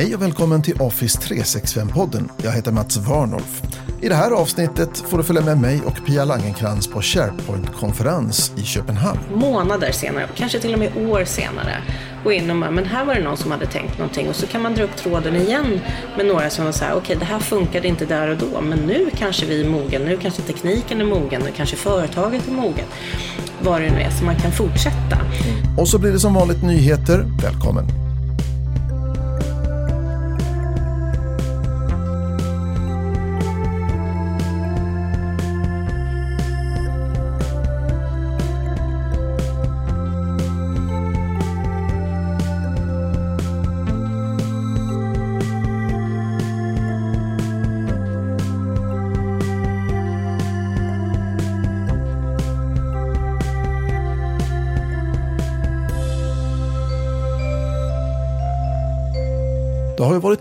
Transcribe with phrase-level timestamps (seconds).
[0.00, 2.28] Hej och välkommen till Office 365-podden.
[2.42, 3.62] Jag heter Mats Warnolf.
[4.00, 8.62] I det här avsnittet får du följa med mig och Pia Langenkrans på SharePoint-konferens i
[8.62, 9.20] Köpenhamn.
[9.34, 11.82] Månader senare, kanske till och med år senare,
[12.24, 14.46] gå in och bara, men här var det någon som hade tänkt någonting och så
[14.46, 15.80] kan man dra upp tråden igen
[16.16, 18.60] med några som var så här, okej okay, det här funkade inte där och då,
[18.60, 22.52] men nu kanske vi är mogen, nu kanske tekniken är mogen, nu kanske företaget är
[22.52, 22.86] mogen.
[23.62, 25.18] Vad det nu är, så man kan fortsätta.
[25.78, 27.24] Och så blir det som vanligt nyheter.
[27.42, 27.99] Välkommen!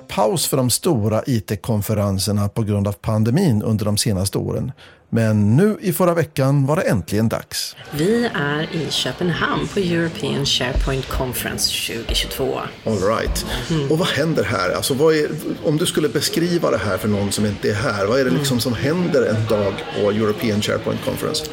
[0.10, 4.72] Paus för de stora IT-konferenserna på grund av pandemin under de senaste åren.
[5.12, 7.76] Men nu i förra veckan var det äntligen dags.
[7.92, 12.60] Vi är i Köpenhamn på European SharePoint Conference 2022.
[12.86, 13.46] All right.
[13.70, 13.92] Mm.
[13.92, 14.76] Och vad händer här?
[14.76, 15.30] Alltså, är,
[15.66, 18.32] om du skulle beskriva det här för någon som inte är här, vad är det
[18.32, 18.62] liksom mm.
[18.62, 21.46] som händer en dag på European SharePoint Conference?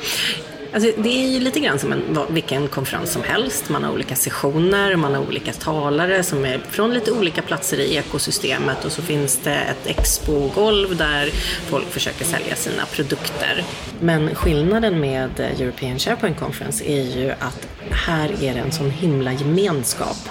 [0.76, 3.68] Alltså, det är ju lite grann som en, vilken konferens som helst.
[3.68, 7.96] Man har olika sessioner, man har olika talare som är från lite olika platser i
[7.96, 11.30] ekosystemet och så finns det ett expogolv där
[11.66, 13.64] folk försöker sälja sina produkter.
[14.00, 19.32] Men skillnaden med European SharePoint Conference är ju att här är det en sån himla
[19.32, 20.28] gemenskap.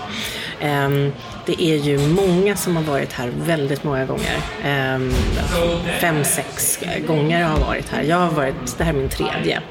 [0.61, 1.11] Um,
[1.45, 4.38] det är ju många som har varit här väldigt många gånger.
[4.63, 5.11] Ehm,
[6.02, 8.03] fem, sex gånger har jag varit här.
[8.03, 9.61] Jag har varit, det här är min tredje.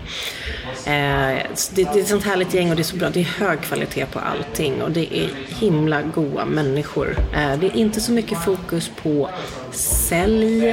[0.87, 1.43] Eh,
[1.75, 3.11] det, det, är ett sånt härligt gäng och det är så bra.
[3.11, 7.17] Det är hög kvalitet på allting och det är himla goa människor.
[7.35, 9.31] Eh, det är inte så mycket fokus på
[9.73, 10.69] sälj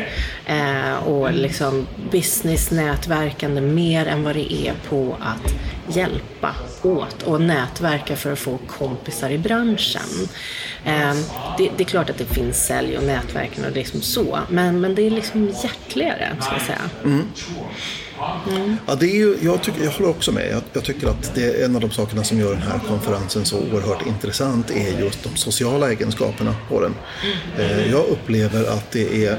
[0.45, 5.53] eh, och liksom business-nätverkande mer än vad det är på att
[5.95, 6.55] hjälpa
[6.85, 10.27] åt och nätverka för att få kompisar i branschen.
[11.57, 14.95] Det, det, är klart att det finns sälj och nätverken och liksom så, men, men
[14.95, 16.89] det är liksom hjärtligare, ska jag säga.
[17.03, 17.27] Mm.
[18.49, 18.77] Mm.
[18.87, 20.51] Ja, det är ju, jag, tycker, jag håller också med.
[20.51, 23.45] Jag, jag, tycker att det är en av de sakerna som gör den här konferensen
[23.45, 26.95] så oerhört intressant är just de sociala egenskaperna på den.
[27.59, 27.91] Mm.
[27.91, 29.37] Jag upplever att det är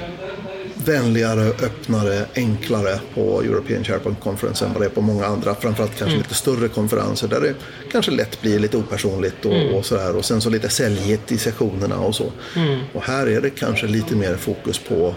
[0.88, 5.98] vänligare, öppnare, enklare på European SharePoint Conference än vad det är på många andra, framförallt
[5.98, 6.19] kanske mm.
[6.19, 7.54] lite större konferenser där det
[7.93, 9.75] kanske lätt blir lite opersonligt och, mm.
[9.75, 12.32] och sådär och sen så lite säljigt i sessionerna och så.
[12.56, 12.81] Mm.
[12.93, 15.15] Och här är det kanske lite mer fokus på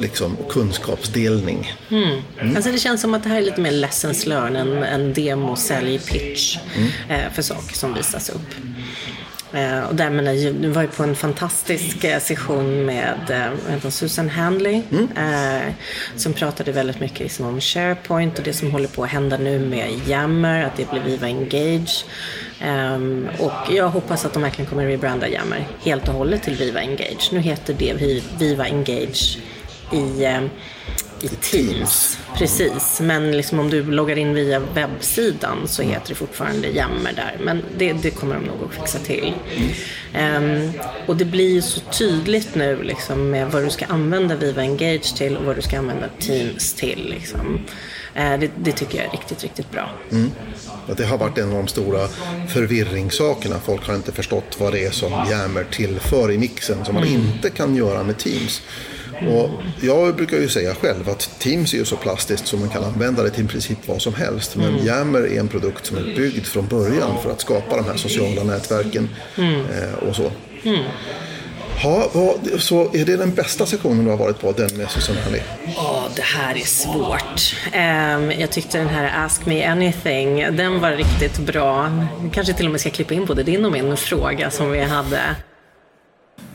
[0.00, 1.72] liksom, kunskapsdelning.
[1.88, 2.18] Mm.
[2.40, 2.56] Mm.
[2.56, 5.56] Alltså det känns som att det här är lite mer lessons learned än en demo,
[5.56, 6.90] sälj, pitch mm.
[7.08, 8.54] eh, för saker som visas upp.
[9.54, 13.52] Eh, och där menar, jag var ju på en fantastisk eh, session med
[13.84, 15.08] eh, Susan Handley mm.
[15.16, 15.72] eh,
[16.16, 19.58] som pratade väldigt mycket liksom om SharePoint och det som håller på att hända nu
[19.58, 22.04] med Yammer, att det blir Viva Engage.
[22.66, 26.80] Um, och jag hoppas att de verkligen kommer rebranda Yammer helt och hållet till Viva
[26.80, 27.30] Engage.
[27.32, 27.94] Nu heter det
[28.38, 29.38] Viva Engage
[29.92, 30.40] i, eh,
[31.24, 32.18] i Teams.
[32.38, 37.36] Precis, men liksom om du loggar in via webbsidan så heter det fortfarande Jammer där.
[37.44, 39.34] Men det, det kommer de nog att fixa till.
[40.14, 40.72] Um,
[41.06, 45.16] och det blir ju så tydligt nu liksom med vad du ska använda Viva Engage
[45.16, 47.06] till och vad du ska använda Teams till.
[47.10, 47.60] Liksom.
[48.16, 49.90] Uh, det, det, tycker jag är riktigt, riktigt bra.
[50.10, 50.30] Mm.
[50.96, 52.08] Det har varit en av de stora
[52.48, 53.56] förvirringssakerna.
[53.64, 57.20] Folk har inte förstått vad det är som Jammer tillför i mixen som man mm.
[57.20, 58.62] inte kan göra med Teams.
[59.28, 62.84] Och jag brukar ju säga själv att Teams är ju så plastiskt så man kan
[62.84, 64.56] använda det till i princip vad som helst.
[64.56, 64.86] Men mm.
[64.86, 68.42] Yammer är en produkt som är byggd från början för att skapa de här sociala
[68.42, 69.60] nätverken mm.
[69.60, 70.30] eh, och så.
[70.64, 70.84] Mm.
[71.82, 75.20] Ha, vad, så är det den bästa sektionen du har varit på, den med Susanne
[75.20, 75.40] Halley?
[75.76, 77.56] Ja, det här är svårt.
[77.74, 81.90] Um, jag tyckte den här Ask Me Anything, den var riktigt bra.
[82.32, 85.20] Kanske till och med ska klippa in både din och min fråga som vi hade.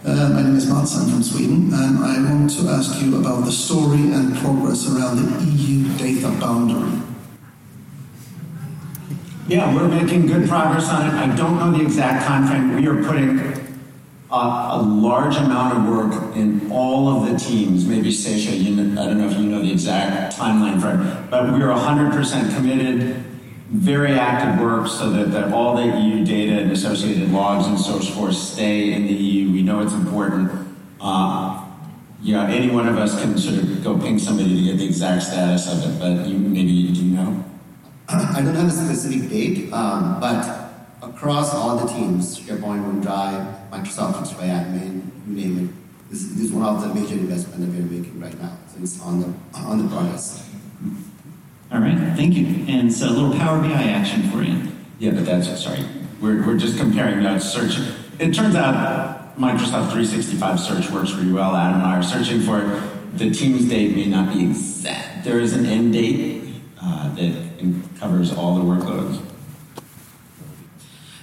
[0.02, 4.12] Name is Mats, I'm from Sweden, and I want to ask you about the story
[4.12, 7.00] and progress around the EU data boundary.
[9.48, 11.14] Yeah, we're making good progress on it.
[11.14, 12.76] I don't know the exact time frame.
[12.76, 13.40] We are putting
[14.32, 17.86] a, large amount of work in all of the teams.
[17.86, 21.54] Maybe Sasha, you know, I don't know if you know the exact timeline it, but
[21.54, 23.24] we're 100% committed
[23.69, 28.33] very active work so that, that all the EU data and associated logs and Salesforce
[28.33, 29.51] stay in the EU.
[29.51, 30.51] We know it's important.
[31.00, 31.66] Uh,
[32.21, 34.86] you know, any one of us can sort of go ping somebody to get the
[34.86, 37.45] exact status of it, but you, maybe do you know?
[38.10, 40.71] I don't have a specific date, um, but
[41.01, 46.10] across all the teams, SharePoint, OneDrive, Microsoft 365 admin, you name it.
[46.10, 48.57] This, this is one of the major investments that we're making right now.
[48.74, 50.49] So it's on the on the progress.
[51.71, 52.48] All right, thank you.
[52.68, 54.71] And so a little Power BI action for you.
[54.98, 55.86] Yeah, but that's sorry.
[56.19, 57.77] We're, we're just comparing that search.
[58.18, 61.56] It turns out Microsoft 365 search works really well.
[61.56, 63.18] Adam and I are searching for it.
[63.18, 65.24] The team's date may not be exact.
[65.24, 69.24] There is an end date uh, that covers all the workloads.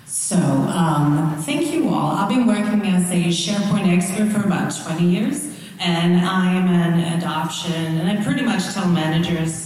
[0.07, 2.13] So, um, thank you all.
[2.17, 7.73] I've been working as a SharePoint expert for about 20 years, and I'm an adoption,
[7.73, 9.66] and I pretty much tell managers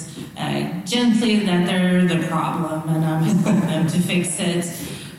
[0.85, 4.65] gently that they're the problem, and I'm helping them to fix it.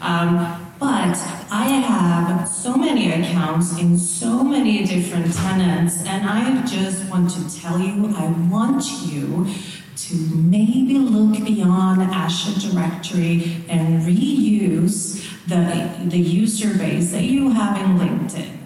[0.01, 1.15] Um, but
[1.51, 7.62] I have so many accounts in so many different tenants, and I just want to
[7.62, 9.47] tell you I want you
[9.95, 17.77] to maybe look beyond Azure Directory and reuse the, the user base that you have
[17.77, 18.57] in LinkedIn.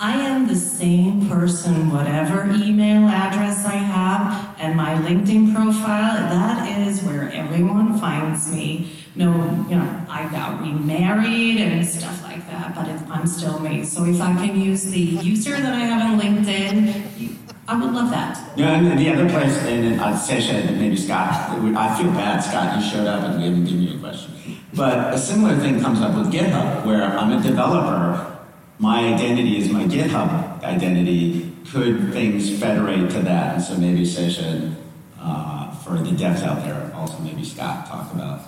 [0.00, 6.86] I am the same person, whatever email address I have and my LinkedIn profile, that
[6.86, 8.92] is where everyone finds me.
[9.16, 9.32] No,
[9.68, 13.82] you know, I got remarried and stuff like that, but I'm still me.
[13.84, 17.34] So if I can use the user that I have on LinkedIn,
[17.66, 18.52] I would love that.
[18.56, 22.76] Yeah, and the other place, and uh, Sesha and maybe Scott, I feel bad, Scott,
[22.76, 24.32] you showed up and we didn't give you a question.
[24.74, 28.37] But a similar thing comes up with GitHub, where I'm a developer
[28.78, 31.52] my identity is my GitHub identity.
[31.70, 33.56] Could things federate to that?
[33.56, 34.74] And so maybe Sesha,
[35.20, 38.40] uh, for the devs out there, also maybe Scott talk about.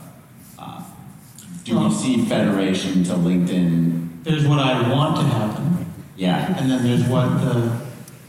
[0.58, 0.82] Uh,
[1.64, 4.22] do well, we see federation to LinkedIn?
[4.22, 5.92] There's what I want to happen.
[6.16, 6.56] Yeah.
[6.58, 7.78] And then there's what the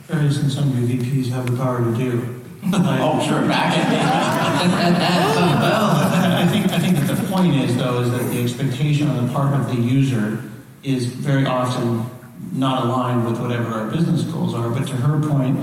[0.08, 2.42] various and some VPs have the power to do.
[2.74, 3.76] oh, sure, back.
[5.62, 5.92] well,
[6.38, 9.34] I think I think that the point is though is that the expectation on the
[9.34, 10.51] part of the user
[10.84, 12.06] is very often
[12.54, 14.70] not aligned with whatever our business goals are.
[14.70, 15.60] But to her point,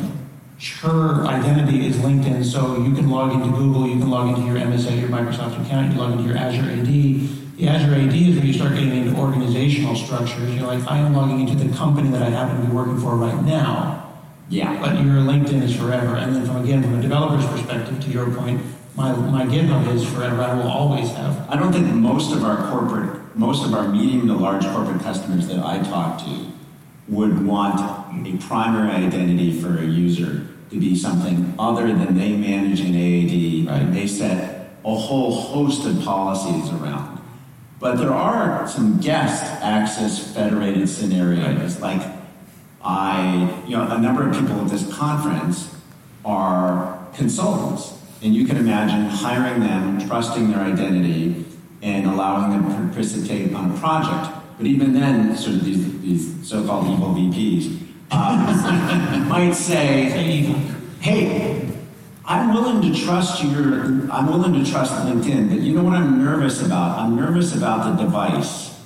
[0.81, 4.57] her identity is LinkedIn, so you can log into Google, you can log into your
[4.57, 6.87] MSA, your Microsoft account, you log into your Azure AD.
[6.87, 10.55] The Azure AD is where you start getting into organizational structures.
[10.55, 13.17] You're like, I am logging into the company that I happen to be working for
[13.17, 14.13] right now.
[14.49, 14.81] Yeah.
[14.81, 16.17] But your LinkedIn is forever.
[16.17, 18.63] And then from again, from a developer's perspective, to your point,
[18.97, 20.43] my, my GitHub is forever.
[20.43, 21.49] I will always have.
[21.49, 25.47] I don't think most of our corporate, most of our medium to large corporate customers
[25.47, 26.47] that I talk to
[27.07, 27.79] would want
[28.27, 33.69] a primary identity for a user to be something other than they manage an AAD
[33.69, 33.83] right.
[33.83, 37.21] and they set a whole host of policies around.
[37.79, 41.99] But there are some guest access federated scenarios, right.
[41.99, 42.13] like
[42.83, 45.75] I, you know, a number of people at this conference
[46.25, 51.45] are consultants and you can imagine hiring them, trusting their identity,
[51.83, 54.35] and allowing them to participate on a project.
[54.57, 57.81] But even then, sort of these, these so-called evil VPs
[58.11, 60.11] uh, might say,
[61.01, 61.69] "Hey,
[62.29, 66.23] I'm willing to trust your, I'm willing to trust LinkedIn, but you know what I'm
[66.23, 66.99] nervous about?
[66.99, 68.79] I'm nervous about the device.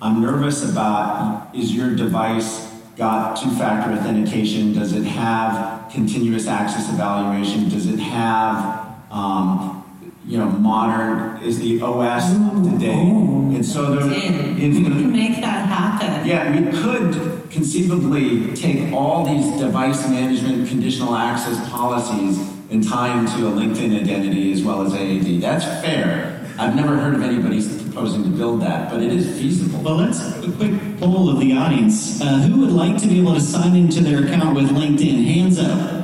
[0.00, 4.74] I'm nervous about is your device got two-factor authentication?
[4.74, 7.68] Does it have continuous access evaluation?
[7.68, 9.73] Does it have, um,
[10.26, 12.94] you know, modern, is the OS up to date?
[12.94, 16.26] And so there, we can make that happen.
[16.26, 22.38] Yeah, we could conceivably take all these device management conditional access policies
[22.70, 25.40] and tie them to a LinkedIn identity as well as AAD.
[25.40, 26.40] That's fair.
[26.58, 27.60] I've never heard of anybody
[27.94, 29.80] proposing to build that, but it is feasible.
[29.80, 32.20] Well, let's a quick poll of the audience.
[32.20, 35.24] Uh, who would like to be able to sign into their account with LinkedIn?
[35.24, 36.03] Hands up.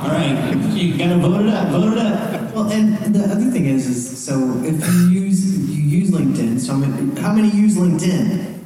[0.00, 1.68] All right, you gotta vote it up.
[1.68, 2.54] Vote it up.
[2.54, 4.32] Well, and the other thing is, is so
[4.64, 6.72] if you use you use LinkedIn, so
[7.20, 8.59] how many use LinkedIn?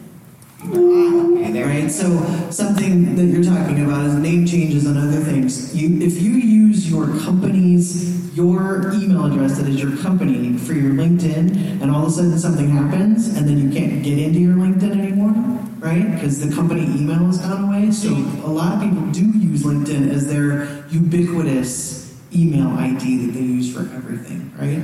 [0.72, 1.90] Ah, right?
[1.90, 5.74] So something that you're talking about is name changes and other things.
[5.74, 10.92] You, if you use your company's your email address that is your company for your
[10.92, 14.54] LinkedIn, and all of a sudden something happens, and then you can't get into your
[14.54, 15.32] LinkedIn anymore,
[15.78, 16.10] right?
[16.12, 17.92] Because the company email has gone away.
[17.92, 23.44] So a lot of people do use LinkedIn as their ubiquitous email ID that they
[23.44, 24.82] use for everything, right?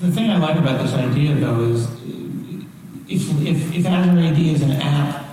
[0.00, 1.88] The thing I like about this idea, though, is
[3.08, 5.24] if, if, if Azure AD is an app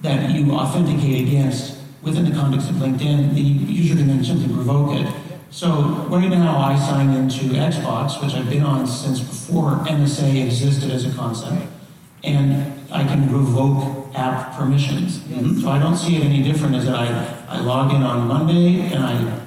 [0.00, 4.98] that you authenticate against within the context of LinkedIn, the user can then simply revoke
[4.98, 5.14] it.
[5.50, 5.70] So
[6.08, 11.04] right now I sign into Xbox, which I've been on since before NSA existed as
[11.04, 11.66] a concept,
[12.22, 15.18] and I can revoke app permissions.
[15.18, 15.60] Mm-hmm.
[15.60, 18.80] So I don't see it any different as that I, I log in on Monday
[18.92, 19.40] and I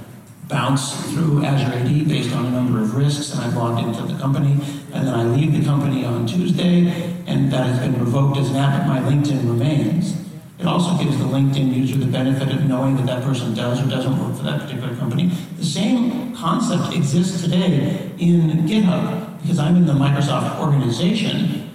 [0.48, 4.20] bounce through Azure AD based on a number of risks, and I've logged into the
[4.20, 4.60] company,
[4.94, 6.88] and then I leave the company on Tuesday,
[7.28, 10.16] and that has been revoked as an app, but my LinkedIn remains.
[10.60, 13.90] It also gives the LinkedIn user the benefit of knowing that that person does or
[13.90, 15.32] doesn't work for that particular company.
[15.58, 21.70] The same concept exists today in GitHub because I'm in the Microsoft organization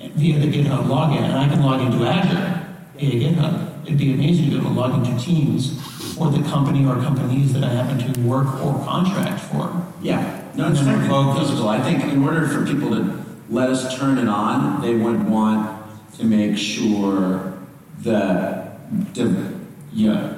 [0.00, 2.66] via the GitHub login, and I can log into Azure
[2.96, 3.86] via GitHub.
[3.86, 5.80] It'd be amazing to be able to log into Teams
[6.14, 9.86] for the company or companies that I happen to work or contract for.
[10.00, 11.68] Yeah, no, it's very feasible.
[11.68, 15.82] I think in order for people to let us turn it on, they would want
[16.16, 17.58] to make sure
[18.00, 18.78] that,
[19.14, 19.52] the,
[19.92, 20.34] yeah,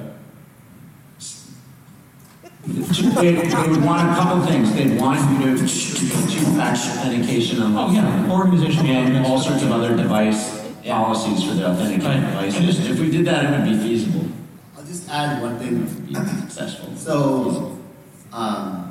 [2.67, 4.73] they, they would want a couple things.
[4.73, 9.71] They'd want you to do two-factor authentication on Oh, yeah, organization and all sorts of
[9.71, 12.51] other device policies for the authenticated Right.
[12.51, 12.89] devices.
[12.89, 14.27] If we did that, it would be feasible.
[14.77, 15.83] I'll just add one thing.
[16.05, 16.95] Be successful.
[16.95, 17.77] So,
[18.33, 18.86] um,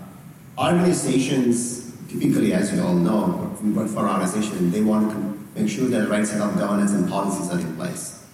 [0.58, 5.88] organizations typically, as you all know, we work for organizations, they want to make sure
[5.88, 8.26] that the right set of governance and policies are in place.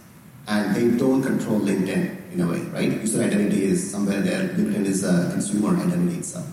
[0.46, 2.90] And they don't control LinkedIn in a way, right?
[2.90, 6.46] User identity is somewhere there, LinkedIn is a consumer identity itself.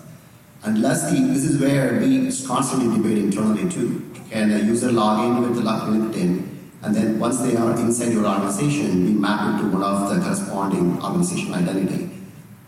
[0.62, 4.06] Unless the, this is where we constantly debate internally too.
[4.30, 6.46] Can a user log in with the LinkedIn
[6.82, 10.20] and then once they are inside your organization, we map it to one of the
[10.20, 12.10] corresponding organizational identity.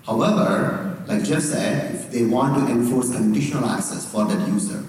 [0.05, 4.85] However, like Jeff said, if they want to enforce conditional access for that user,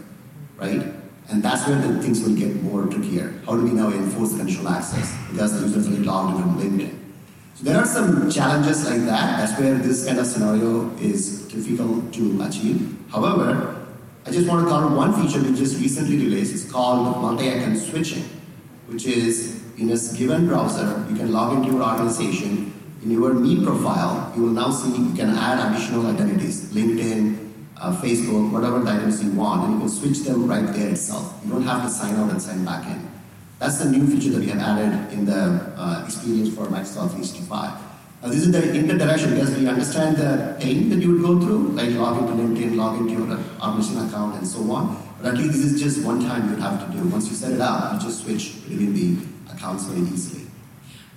[0.58, 0.84] right?
[1.30, 3.34] And that's where the things will get more trickier.
[3.46, 5.16] How do we now enforce conditional access?
[5.32, 7.00] Because the users will logged into LinkedIn.
[7.56, 9.38] So there are some challenges like that.
[9.38, 12.98] That's where this kind of scenario is difficult to achieve.
[13.10, 13.86] However,
[14.26, 16.54] I just want to cover one feature we just recently released.
[16.54, 18.24] It's called multi-account switching,
[18.88, 22.74] which is in a given browser, you can log into your organization.
[23.04, 27.92] In your Me profile, you will now see you can add additional identities, LinkedIn, uh,
[28.02, 31.38] Facebook, whatever identities you want, and you can switch them right there itself.
[31.44, 33.12] You don't have to sign out and sign back in.
[33.60, 37.82] That's the new feature that we have added in the uh, experience for Microsoft 365.
[38.22, 41.76] Now, this is the inter-direction because we understand the pain that you would go through,
[41.76, 44.96] like log into LinkedIn, log into your organization account, and so on.
[45.22, 47.06] But at least this is just one time you'd have to do.
[47.10, 50.43] Once you set it up, you just switch between the accounts very easily.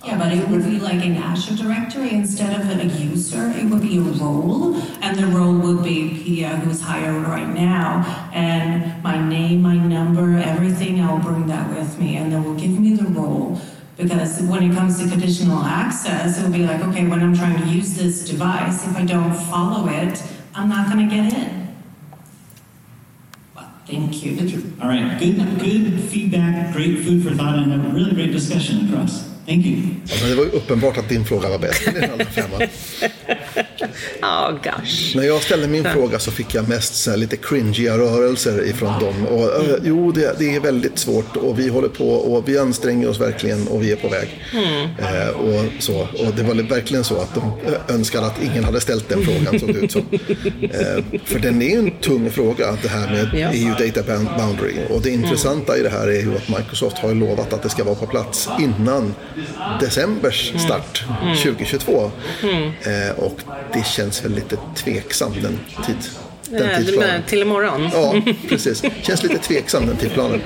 [0.07, 3.49] Yeah, but it would be like an Azure directory instead of a user.
[3.49, 8.29] It would be a role, and the role would be Pia, who's hired right now,
[8.33, 11.01] and my name, my number, everything.
[11.01, 13.59] I'll bring that with me, and they will give me the role.
[13.97, 17.67] Because when it comes to conditional access, it'll be like, okay, when I'm trying to
[17.67, 20.23] use this device, if I don't follow it,
[20.55, 21.75] I'm not going to get in.
[23.85, 24.73] Thank you.
[24.81, 29.36] All right, good, good feedback, great food for thought, and a really great discussion across.
[29.47, 29.77] Thank you.
[30.05, 31.81] Ja, men det var ju uppenbart att din fråga var bäst.
[34.21, 35.15] Ja, gosh.
[35.17, 39.27] När jag ställde min fråga så fick jag mest så lite cringiga rörelser ifrån dem.
[39.27, 43.09] Och, eh, jo, det, det är väldigt svårt och vi håller på och vi anstränger
[43.09, 44.41] oss verkligen och vi är på väg.
[44.99, 48.81] Eh, och, så, och det var verkligen så att de eh, önskade att ingen hade
[48.81, 50.05] ställt den frågan, såg det ut som.
[50.61, 53.49] Eh, för den är ju en tung fråga, det här med Ja.
[53.53, 54.03] EU Data
[54.37, 54.73] Boundary.
[54.89, 57.83] Och det intressanta i det här är ju att Microsoft har lovat att det ska
[57.83, 59.15] vara på plats innan
[59.79, 61.05] decembers start
[61.43, 62.11] 2022.
[62.43, 63.39] Eh, och
[63.73, 65.97] det känns väl lite tveksamt den, tid,
[66.49, 67.89] den Eh, Du menar till imorgon?
[67.93, 68.15] Ja,
[68.49, 68.83] precis.
[69.01, 70.41] Känns lite tveksam den tidsplanen.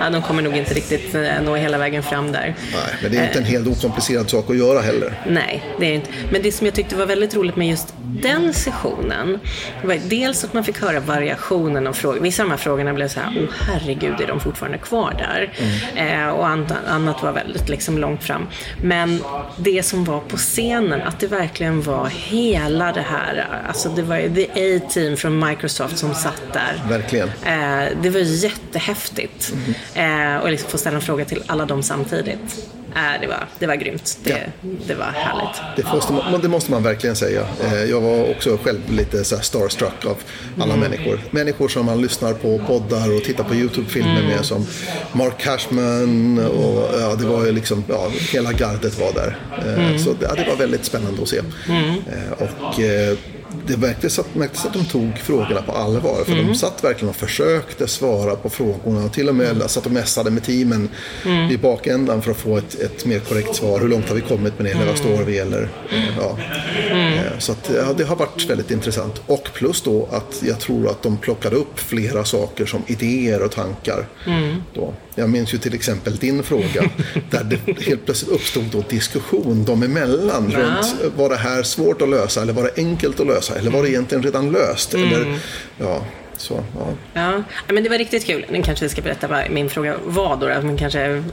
[0.00, 2.54] Ja, de kommer nog inte riktigt eh, nå hela vägen fram där.
[2.72, 5.12] Nej, men det är inte en helt okomplicerad sak att göra heller.
[5.28, 6.10] Nej, det är inte.
[6.32, 9.38] Men det som jag tyckte var väldigt roligt med just den sessionen
[9.84, 12.20] var dels att man fick höra variationen av frågor.
[12.20, 15.52] Vissa av de här frågorna blev så här, åh herregud, är de fortfarande kvar där?
[15.96, 18.46] Eh, och an- annat var väldigt liksom långt fram.
[18.82, 19.22] Men
[19.56, 24.16] det som var på scenen, att det verkligen var hela det här, alltså det var
[24.16, 24.46] ju the
[24.98, 26.82] A-team från Microsoft som satt där.
[26.88, 27.28] Verkligen.
[27.28, 29.54] Eh, det var jättehäftigt.
[29.94, 32.66] Eh, och liksom få ställa en fråga till alla dem samtidigt.
[32.94, 34.18] Eh, det, var, det var grymt.
[34.24, 34.52] Det,
[34.86, 35.60] det var härligt.
[35.76, 37.46] Det måste, man, det måste man verkligen säga.
[37.64, 40.16] Eh, Jag var också själv lite så starstruck av
[40.60, 41.20] alla människor.
[41.30, 44.66] Människor som man lyssnar på poddar och tittar på YouTube-filmer med som
[45.12, 49.36] Mark Cashman och ja, det var ju liksom, ja, hela gardet var där.
[49.58, 51.38] Eh, Så ja, det var väldigt spännande att se.
[51.38, 52.80] Eh, Och
[53.68, 56.24] det märktes att, märktes att de tog frågorna på allvar.
[56.24, 59.04] För de satt verkligen och försökte svara på frågorna.
[59.04, 60.88] Och till och med satt och mässade med teamen
[61.50, 63.80] i bakändan för att få ett, ett mer korrekt svar.
[63.80, 64.70] Hur långt har vi kommit med det?
[64.72, 65.38] Eller vad står vi?
[65.38, 66.38] Eller, eh, ja.
[66.90, 69.22] Eh, Så att, ja, det har varit väldigt intressant.
[69.26, 73.50] Och plus då att jag tror att de plockade upp flera saker som idéer och
[73.52, 74.06] tankar.
[74.74, 74.94] Då.
[75.18, 76.90] Jag minns ju till exempel din fråga
[77.30, 80.52] där det helt plötsligt uppstod då diskussion dem emellan.
[80.52, 83.54] Runt, var det här svårt att lösa eller var det enkelt att lösa?
[83.54, 84.94] Eller var det egentligen redan löst?
[84.94, 85.38] Eller,
[85.78, 86.04] ja,
[86.38, 87.42] Så, ja.
[87.66, 88.46] Ja, men det var riktigt kul.
[88.50, 90.66] Nu kanske vi ska berätta vad min fråga var då.
[90.66, 91.24] Man kanske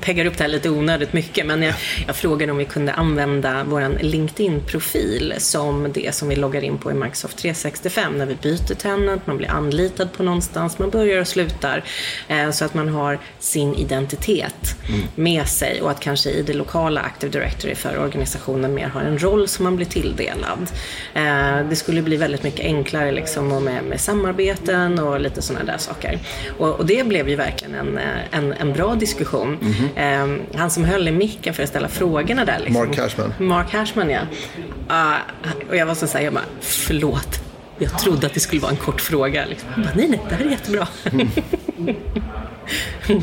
[0.00, 1.46] peggar upp det här lite onödigt mycket.
[1.46, 1.74] Men jag,
[2.06, 6.90] jag frågade om vi kunde använda vår LinkedIn-profil som det som vi loggar in på
[6.90, 11.28] i Microsoft 365 när vi byter tenant, man blir anlitad på någonstans, man börjar och
[11.28, 11.84] slutar.
[12.28, 14.76] Eh, så att man har sin identitet
[15.14, 19.18] med sig och att kanske i det lokala Active Directory för organisationen mer har en
[19.18, 20.70] roll som man blir tilldelad.
[21.14, 25.64] Eh, det skulle bli väldigt mycket enklare liksom och med, med samarbeten och lite sådana
[25.64, 26.18] där saker.
[26.58, 27.98] Och, och, det blev ju verkligen en,
[28.30, 29.58] en, en bra diskussion.
[29.60, 30.42] Mm-hmm.
[30.52, 32.58] Eh, han som höll i micken för att ställa frågorna där.
[32.58, 33.34] Liksom, Mark Cashman.
[33.38, 34.20] Mark Cashman, ja.
[34.90, 37.40] Uh, och jag var så här, jag bara, förlåt.
[37.78, 39.44] Jag trodde att det skulle vara en kort fråga.
[39.46, 39.68] Liksom.
[39.76, 40.88] Jag bara, nej, nej, det här är jättebra.
[41.12, 41.28] Mm.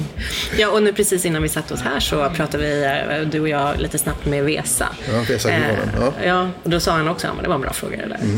[0.57, 3.49] ja, och nu precis innan vi satte oss här så pratade vi, eh, du och
[3.49, 4.87] jag, lite snabbt med Vesa.
[5.13, 6.13] Ja, Vesa eh, ja.
[6.25, 8.19] ja, och då sa han också att det var en bra fråga det där.
[8.21, 8.37] Mm.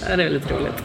[0.10, 0.84] ja, det är lite roligt.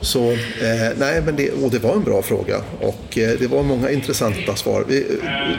[0.00, 0.38] Så, eh,
[0.98, 4.56] nej, men det, och det var en bra fråga och eh, det var många intressanta
[4.56, 4.84] svar.
[4.88, 5.06] Vi,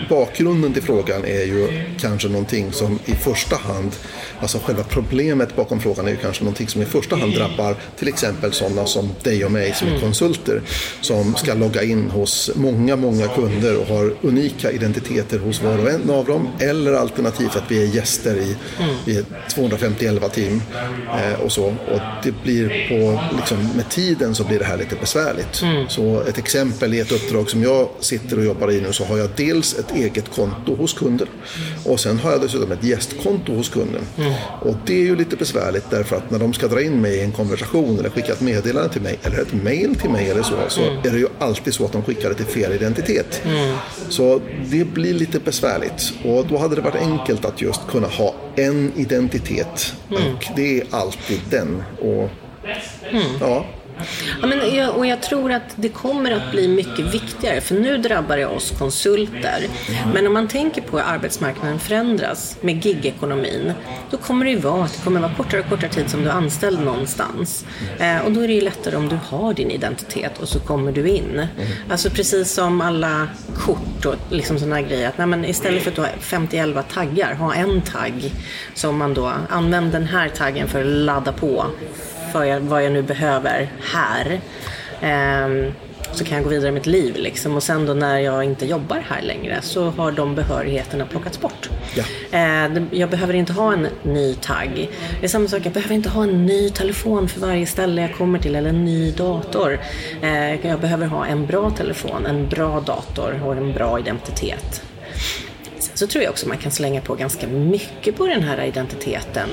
[0.10, 3.92] bakgrunden till frågan är ju kanske någonting som i första hand,
[4.40, 8.08] alltså själva problemet bakom frågan är ju kanske någonting som i första hand drabbar till
[8.08, 10.62] exempel sådana som dig och mig som är konsulter
[11.02, 15.90] som ska logga in hos många, många kunder och har unika identiteter hos var och
[15.90, 18.56] en av dem eller alternativt att vi är gäster i,
[19.12, 20.62] i 251 team
[21.08, 21.66] eh, och så.
[21.66, 25.62] Och det blir på, liksom, med tiden så blir det här lite besvärligt.
[25.62, 25.90] Mm.
[25.90, 29.18] Så ett exempel i ett uppdrag som jag sitter och jobbar i nu så har
[29.18, 31.28] jag dels ett eget konto hos kunden
[31.86, 34.02] och sen har jag dessutom ett gästkonto hos kunden.
[34.18, 34.34] Mm.
[34.62, 37.22] Och det är ju lite besvärligt därför att när de ska dra in mig i
[37.22, 40.56] en konversation eller skicka ett meddelande till mig eller ett mail till mig eller så,
[40.68, 40.98] så mm.
[40.98, 43.42] är det ju alltid så att de skickar det till fel identitet.
[43.46, 43.76] Mm.
[44.10, 48.36] Så det blir lite besvärligt och då hade det varit enkelt att just kunna ha
[48.56, 50.36] en identitet mm.
[50.36, 51.84] och det är alltid den.
[52.02, 52.30] Och,
[53.40, 53.66] ja,
[54.42, 57.98] Ja, men jag, och jag tror att det kommer att bli mycket viktigare, för nu
[57.98, 59.68] drabbar det oss konsulter.
[60.14, 63.74] Men om man tänker på hur arbetsmarknaden förändras med gigekonomin,
[64.12, 66.30] då kommer det ju vara att det kommer vara kortare och kortare tid som du
[66.30, 67.66] är anställd någonstans.
[68.00, 70.92] Eh, och då är det ju lättare om du har din identitet och så kommer
[70.92, 71.48] du in.
[71.90, 75.96] Alltså precis som alla kort och liksom sådana grejer, att nej, men istället för att
[75.96, 78.32] du har 50 taggar, ha en tagg
[78.74, 81.66] som man då använder den här taggen för att ladda på
[82.32, 84.42] för vad jag nu behöver här.
[85.46, 85.74] Um,
[86.12, 87.16] så kan jag gå vidare i mitt liv.
[87.16, 87.56] Liksom.
[87.56, 91.70] Och sen då när jag inte jobbar här längre så har de behörigheterna plockats bort.
[91.96, 92.04] Ja.
[92.32, 94.90] Eh, jag behöver inte ha en ny tagg.
[95.20, 98.16] Det är samma sak, jag behöver inte ha en ny telefon för varje ställe jag
[98.16, 99.80] kommer till eller en ny dator.
[100.22, 104.82] Eh, jag behöver ha en bra telefon, en bra dator och en bra identitet
[106.00, 109.50] så tror jag också man kan slänga på ganska mycket på den här identiteten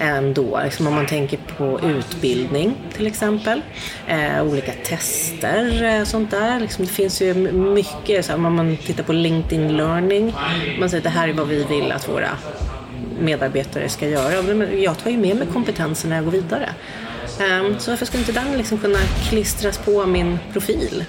[0.00, 0.60] Ehm, ändå.
[0.64, 3.62] Liksom om man tänker på utbildning till exempel,
[4.06, 6.60] eh, olika tester, och sånt där.
[6.60, 10.34] Liksom det finns ju mycket, så här, om man tittar på LinkedIn learning,
[10.80, 12.28] man säger att det här är vad vi vill att våra
[13.20, 14.54] medarbetare ska göra.
[14.74, 16.68] Jag tar ju med mig kompetensen när jag går vidare.
[17.40, 21.04] Ehm, så varför skulle inte den liksom kunna klistras på min profil?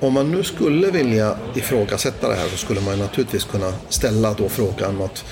[0.00, 4.48] Om man nu skulle vilja ifrågasätta det här så skulle man naturligtvis kunna ställa då
[4.48, 5.24] frågan att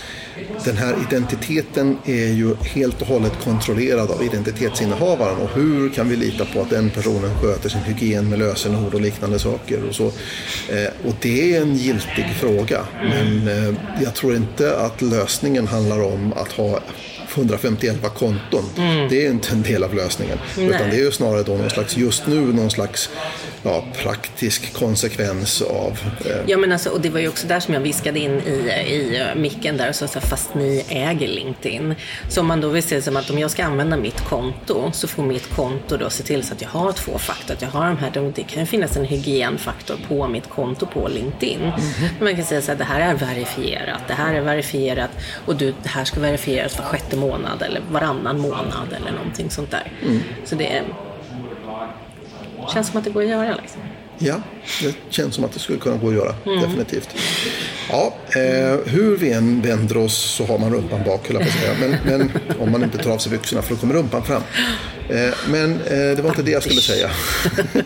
[0.65, 6.17] den här identiteten är ju helt och hållet kontrollerad av identitetsinnehavaren och hur kan vi
[6.17, 10.07] lita på att den personen sköter sin hygien med lösenord och liknande saker och så.
[10.07, 16.03] Eh, och det är en giltig fråga men eh, jag tror inte att lösningen handlar
[16.03, 16.81] om att ha
[17.39, 18.65] 151 konton.
[18.77, 19.09] Mm.
[19.09, 20.39] Det är inte en del av lösningen.
[20.57, 20.67] Nej.
[20.67, 23.11] Utan det är ju snarare då någon slags, just nu någon slags
[23.63, 25.99] ja, praktisk konsekvens av...
[26.27, 26.37] Eh...
[26.47, 29.23] Ja, men alltså, och det var ju också där som jag viskade in i, i
[29.37, 31.95] micken där och sa så fast ni äger LinkedIn.
[32.29, 35.09] Så om man då vill se som att om jag ska använda mitt konto så
[35.09, 37.87] får mitt konto då se till så att jag har två faktor, att jag har
[37.87, 41.61] de här, det kan ju finnas en hygienfaktor på mitt konto på LinkedIn.
[41.61, 42.25] Mm -hmm.
[42.25, 45.11] Man kan säga så att det här är verifierat, det här är verifierat
[45.47, 47.28] och du, det här ska verifieras var sjätte månad
[47.63, 49.93] eller varannan månad eller någonting sånt där.
[50.03, 50.19] Mm.
[50.45, 50.85] Så det är
[52.73, 53.83] Känns som att det går att göra liksom.
[54.19, 54.35] Ja,
[54.83, 56.35] det känns som att det skulle kunna gå att göra.
[56.47, 56.61] Mm.
[56.61, 57.09] Definitivt.
[57.91, 61.75] Ja, eh, hur vi än vänder oss så har man rumpan bak, jag säga.
[61.81, 64.43] Men, men om man inte tar av sig byxorna för då kommer rumpan fram.
[65.09, 67.11] Eh, men eh, det var inte det jag skulle säga.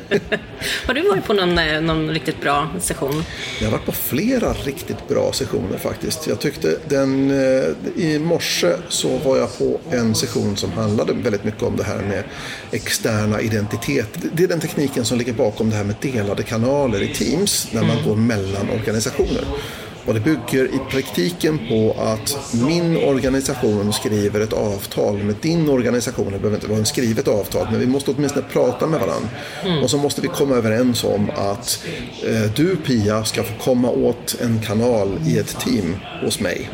[0.86, 3.24] har du varit på någon, eh, någon riktigt bra session?
[3.60, 6.26] Jag har varit på flera riktigt bra sessioner faktiskt.
[6.26, 11.44] Jag tyckte den, eh, i morse så var jag på en session som handlade väldigt
[11.44, 12.24] mycket om det här med
[12.70, 14.08] externa identitet.
[14.32, 16.71] Det är den tekniken som ligger bakom det här med delade kanaler
[17.02, 18.08] i Teams när man mm.
[18.08, 19.44] går mellan organisationer.
[20.06, 26.32] Och det bygger i praktiken på att min organisation skriver ett avtal med din organisation.
[26.32, 29.28] Det behöver inte vara en skrivet avtal, men vi måste åtminstone prata med varandra.
[29.82, 31.84] Och så måste vi komma överens om att
[32.26, 36.70] eh, du Pia ska få komma åt en kanal i ett team hos mig.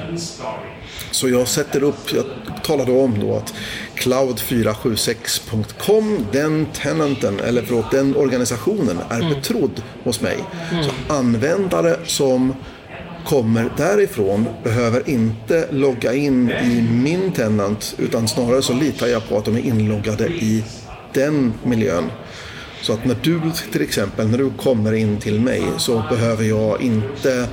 [1.10, 2.24] Så jag sätter upp, jag
[2.64, 3.54] talade om då att
[3.94, 10.38] cloud476.com, den tenanten, eller förlåt, den organisationen är betrodd hos mig.
[10.70, 12.54] Så användare som
[13.26, 19.38] kommer därifrån behöver inte logga in i min tenant utan snarare så litar jag på
[19.38, 20.64] att de är inloggade i
[21.12, 22.04] den miljön.
[22.82, 23.40] Så att när du
[23.72, 27.48] till exempel, när du kommer in till mig så behöver jag inte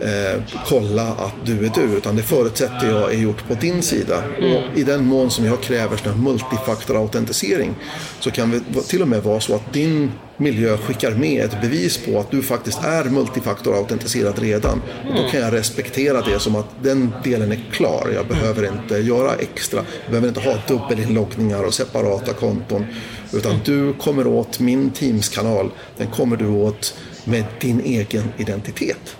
[0.00, 4.22] eh, kolla att du är du, utan det förutsätter jag är gjort på din sida.
[4.38, 7.74] Och I den mån som jag kräver sån multifaktorautentisering
[8.20, 11.98] så kan det till och med vara så att din miljö skickar med ett bevis
[11.98, 14.82] på att du faktiskt är multifaktorautentiserad redan.
[15.08, 18.10] Och då kan jag respektera det som att den delen är klar.
[18.14, 19.80] Jag behöver inte göra extra.
[20.02, 22.86] Jag behöver inte ha dubbelinloggningar och separata konton.
[23.32, 25.70] Utan du kommer åt min Teams-kanal.
[25.96, 29.16] Den kommer du åt med din egen identitet.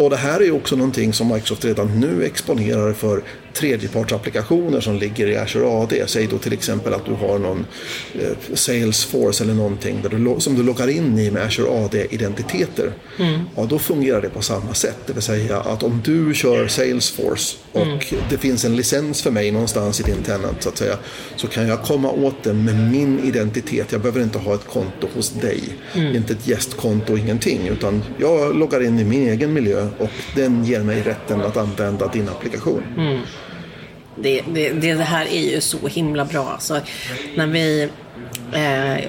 [0.00, 3.22] Och det här är också någonting som Microsoft redan nu exponerar för
[3.54, 6.04] tredjepartsapplikationer som ligger i Azure AD.
[6.06, 7.66] Säg då till exempel att du har någon
[8.14, 12.92] eh, Salesforce eller någonting där du, som du loggar in i med Azure AD-identiteter.
[13.56, 14.96] Ja, då fungerar det på samma sätt.
[15.06, 19.50] Det vill säga att om du kör Salesforce och det finns en licens för mig
[19.50, 20.96] någonstans i din tenant så att säga.
[21.36, 23.92] Så kan jag komma åt den med min identitet.
[23.92, 25.62] Jag behöver inte ha ett konto hos dig.
[26.14, 27.68] Inte ett gästkonto, ingenting.
[27.68, 32.06] Utan jag loggar in i min egen miljö och den ger mig rätten att använda
[32.08, 32.82] din applikation.
[34.22, 36.56] Det, det, det här är ju så himla bra.
[36.60, 36.80] Så
[37.34, 37.88] när vi,
[38.52, 39.04] eh,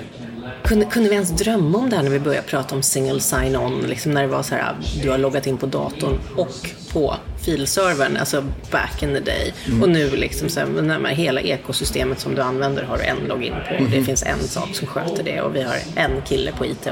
[0.63, 3.87] kunde, kunde vi ens drömma om det här när vi började prata om single sign-on?
[3.87, 8.17] Liksom när det var så här, du har loggat in på datorn och på filservern,
[8.17, 9.53] alltså back in the day.
[9.81, 13.53] Och nu liksom så här, när hela ekosystemet som du använder har du en login
[13.67, 13.83] på.
[13.95, 16.87] Det finns en sak som sköter det och vi har en kille på IT,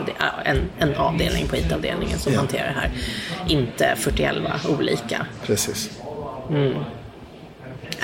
[0.45, 2.91] en, en avdelning på IT-avdelningen som hanterar det här.
[3.47, 4.35] Inte 41
[4.69, 5.25] olika.
[5.45, 5.89] Precis.
[6.49, 6.98] Ja,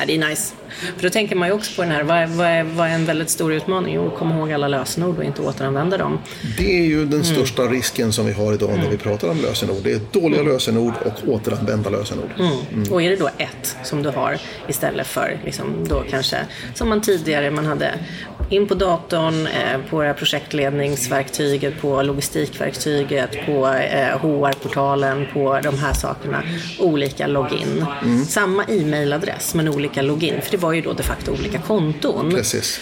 [0.08, 0.54] det är nice.
[0.96, 2.92] För då tänker man ju också på den här, vad är, vad är, vad är
[2.92, 3.96] en väldigt stor utmaning?
[3.96, 6.20] Jo, komma ihåg alla lösenord och inte återanvända dem.
[6.58, 9.84] Det är ju den största risken som vi har idag när vi pratar om lösenord.
[9.84, 12.30] Det är dåliga lösenord och återanvända lösenord.
[12.92, 16.38] Och är det då ett som du har istället för liksom då kanske
[16.74, 17.92] som man tidigare man hade
[18.50, 25.78] in på datorn, eh, på det här projektledningsverktyget, på logistikverktyget, på eh, HR-portalen, på de
[25.78, 26.44] här sakerna.
[26.80, 27.86] Olika login.
[28.28, 30.42] Samma e-mailadress men olika login.
[30.42, 32.30] För det var ju då de facto olika konton.
[32.30, 32.80] Precis.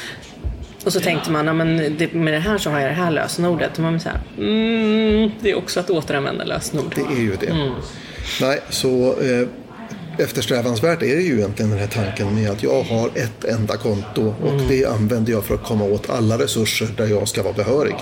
[0.86, 3.12] Och så tänkte man, ja, men det, med det här så har jag det här
[3.12, 3.78] lösenordet.
[3.78, 6.94] Och man så här, mm, det är också att återanvända lösenord.
[6.96, 7.72] Det är ju det.
[8.42, 9.48] Nej, så eh,
[10.18, 14.36] eftersträvansvärt är det ju egentligen den här tanken med att jag har ett enda konto
[14.44, 17.96] och det använder jag för att komma åt alla resurser där jag ska vara behörig.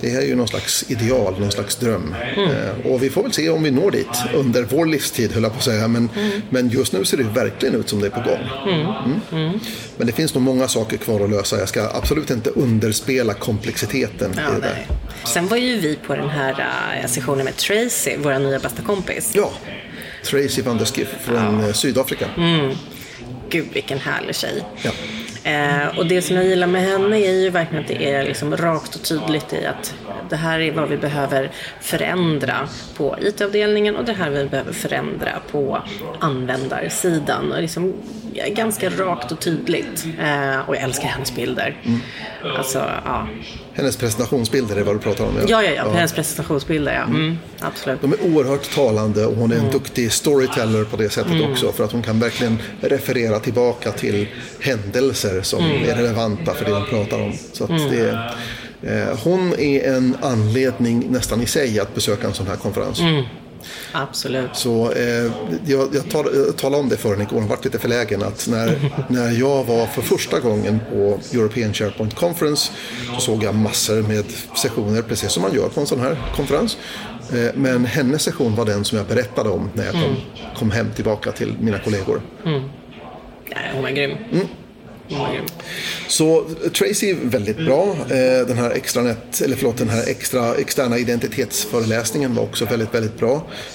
[0.00, 2.14] Det är ju någon slags ideal, någon slags dröm.
[2.36, 5.52] Eh, och vi får väl se om vi når dit under vår livstid, höll jag
[5.52, 5.88] på att säga.
[5.88, 6.08] Men,
[6.50, 8.72] men just nu ser det verkligen ut som det är på gång.
[9.32, 9.58] Mm.
[9.96, 11.58] Men det finns nog många saker kvar att lösa.
[11.58, 14.86] Jag ska absolut inte underspela komplexiteten Ja, i det där.
[15.24, 16.66] Sen var ju vi på den här
[17.02, 19.30] äh, sessionen med Tracy, vår nya bästa kompis.
[19.34, 19.52] Ja,
[20.24, 22.26] Tracy van der Skiff från eh, Sydafrika.
[23.50, 24.64] Gud vilken härlig tjej.
[24.82, 24.90] Ja.
[25.44, 28.56] Eh, och det som jag gillar med henne är ju verkligen att det är liksom
[28.56, 29.94] rakt och tydligt i att
[30.30, 31.50] det här är vad vi behöver
[31.80, 35.82] förändra på IT-avdelningen och det här vi behöver förändra på
[36.20, 37.52] användarsidan.
[37.52, 37.92] Och liksom,
[38.32, 40.06] ja, ganska rakt och tydligt.
[40.20, 41.76] Eh, och jag älskar hennes bilder.
[42.58, 43.28] Alltså, ja.
[43.74, 45.38] Hennes presentationsbilder är vad du pratar om.
[45.48, 45.90] Ja, ja, ja.
[45.90, 47.02] Hennes presentationsbilder, ja.
[47.02, 48.00] Mm, absolut.
[48.00, 51.72] De är oerhört talande och hon är en duktig storyteller på det sättet också.
[51.72, 54.28] För att hon kan verkligen referera tillbaka till
[54.60, 57.32] händelser som är relevanta för det hon pratar om.
[57.52, 58.10] Så att det,
[58.82, 63.00] eh, hon är en anledning nästan i sig att besöka en sån här konferens.
[63.92, 64.50] Absolut.
[64.52, 65.32] Så eh,
[65.66, 68.48] jag, jag, tal, jag talade om det för henne igår, hon var lite förlägen att
[68.48, 72.72] när, när jag var för första gången på European SharePoint Conference
[73.14, 74.24] så såg jag massor med
[74.56, 76.76] sessioner, precis som man gör på en sån här konferens.
[77.32, 80.16] Eh, men hennes session var den som jag berättade om när jag kom,
[80.56, 82.22] kom hem tillbaka till mina kollegor.
[82.44, 84.16] Nej, hon var grym.
[84.30, 84.48] Hon
[86.08, 86.44] Så
[86.78, 87.96] Tracy är väldigt bra.
[88.10, 93.18] Eh, Den här, extranet, eller förlåt, den här extra, externa identitetsföreläsningen var också väldigt, väldigt
[93.18, 93.34] bra.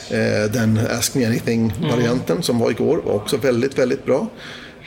[0.09, 4.27] Eh, Den Ask Me Anything-varianten som var igår var också väldigt, väldigt bra.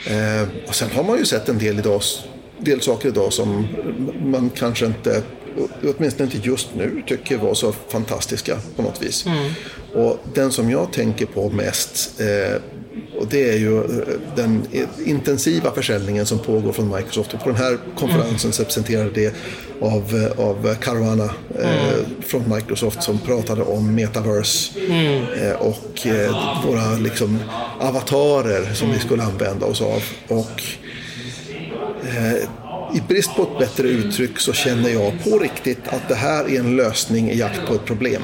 [0.06, 2.02] Eh, Och sen har man ju sett en del, idag,
[2.60, 3.66] del saker idag som
[4.24, 5.22] man kanske inte,
[5.96, 9.24] åtminstone inte just nu, tycker var så fantastiska på något vis.
[9.94, 12.60] Och den som jag tänker på mest eh,
[13.20, 13.84] och det är ju eh,
[14.36, 14.66] den
[15.04, 17.34] intensiva försäljningen som pågår från Microsoft.
[17.34, 19.34] Och på den här konferensen representerade det
[19.80, 21.30] av, eh, av Caruana
[21.60, 24.80] eh, från Microsoft som pratade om metaverse
[25.40, 27.38] eh, och eh, våra liksom,
[27.80, 30.02] avatarer som vi skulle använda oss av.
[30.28, 30.62] Och
[32.08, 32.34] eh,
[32.94, 36.58] i brist på ett bättre uttryck så känner jag på riktigt att det här är
[36.58, 38.22] en lösning i jakt på ett problem.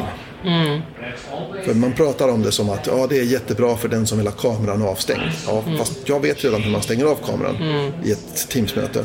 [1.64, 4.26] För man pratar om det som att ja, det är jättebra för den som vill
[4.26, 5.22] ha kameran avstängd.
[5.46, 7.56] Ja, Fast jag vet redan hur man stänger av kameran
[8.04, 9.04] i ett Teamsmöte.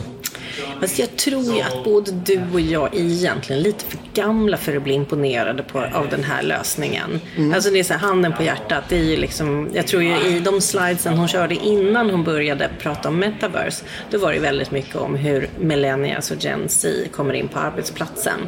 [0.81, 4.75] Fast jag tror ju att både du och jag är egentligen lite för gamla för
[4.75, 7.21] att bli imponerade på, av den här lösningen.
[7.53, 8.83] Alltså det är så här, handen på hjärtat.
[8.89, 12.69] Det är ju liksom, jag tror ju i de slidesen hon körde innan hon började
[12.79, 17.33] prata om metaverse, då var det väldigt mycket om hur millennials och Gen Z kommer
[17.33, 18.39] in på arbetsplatsen.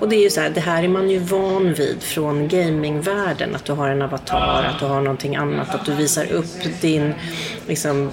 [0.00, 3.54] Och det är ju så här, det här är man ju van vid från gamingvärlden,
[3.54, 7.14] att du har en avatar, att du har någonting annat, att du visar upp din,
[7.66, 8.10] liksom,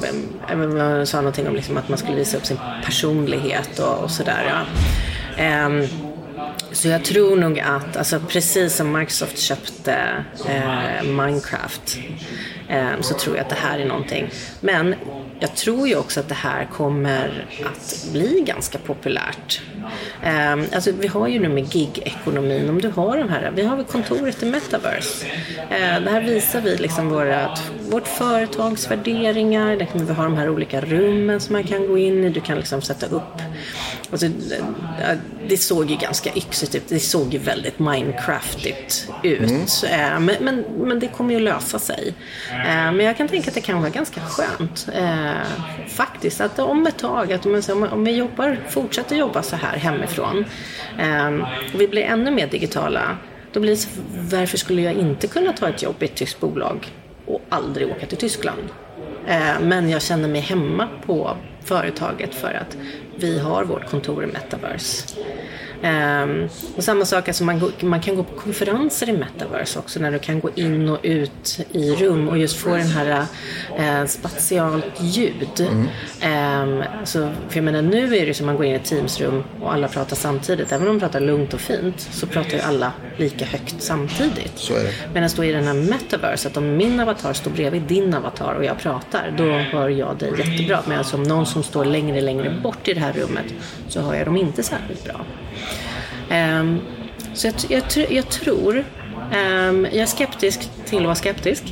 [0.50, 4.12] eh, man sa någonting om liksom att man skulle visa upp sin personlighet och, och
[4.12, 4.44] sådär.
[4.50, 4.66] Ja.
[5.44, 5.88] Ehm,
[6.76, 9.96] så jag tror nog att, alltså precis som Microsoft köpte
[10.50, 11.98] eh, Minecraft,
[12.70, 14.30] eh, så tror jag att det här är någonting.
[14.62, 14.96] Men
[15.40, 19.62] jag tror ju också att det här kommer att bli ganska populärt.
[20.24, 23.76] Eh, alltså vi har ju nu med gig-ekonomin, om du har de här, vi har
[23.76, 25.26] väl kontoret i Metaverse.
[25.70, 27.50] Eh, det här visar vi liksom våra,
[27.90, 31.98] vårt företags värderingar, där kan vi ha de här olika rummen som man kan gå
[31.98, 33.42] in i, du kan liksom sätta upp
[34.12, 36.88] Alltså, det- det såg ju ganska yxigt ut.
[36.88, 39.42] Det såg ju väldigt Minecraftigt ut.
[39.92, 42.14] Eh, Men, men, men det kommer ju lösa sig.
[42.52, 44.88] Eh, Men jag kan tänka att det kan vara ganska skönt.
[44.94, 45.32] eh,
[45.88, 46.42] Faktiskt.
[46.42, 50.46] Att om ett tag, att om, om vi jobbar, fortsätter jobba så här hemifrån.
[51.74, 53.18] Och vi blir ännu mer digitala.
[53.54, 53.90] Då blir det så,
[54.32, 56.88] varför skulle jag inte kunna ta ett jobb i ett tyskt bolag
[57.26, 58.62] och aldrig åka till Tyskland?
[59.62, 62.78] Men jag känner mig hemma på företaget för att
[63.18, 65.16] vi har vårt kontor i Metaverse.
[65.86, 70.12] Ehm, och samma sak, alltså man, man kan gå på konferenser i Metaverse också när
[70.12, 73.26] du kan gå in och ut i rum och just få den här
[73.78, 75.68] eh, spatialt ljud.
[76.22, 77.20] Ehm, så,
[77.50, 79.88] för jag menar nu är det som man går in i ett Teamsrum och alla
[79.88, 80.72] pratar samtidigt.
[80.72, 84.72] Även om de pratar lugnt och fint så pratar ju alla lika högt samtidigt.
[85.14, 88.66] Medan då i den här metaverse, att om min avatar står bredvid din avatar och
[88.66, 90.80] jag pratar, då hör jag dig jättebra.
[90.88, 93.54] Men om någon som står längre, längre bort i det här rummet
[93.88, 95.26] så hör jag dem inte särskilt bra.
[96.36, 96.80] Ehm,
[97.34, 98.86] så jag, jag, jag tror,
[99.34, 101.64] ehm, jag är skeptisk till att vara skeptisk.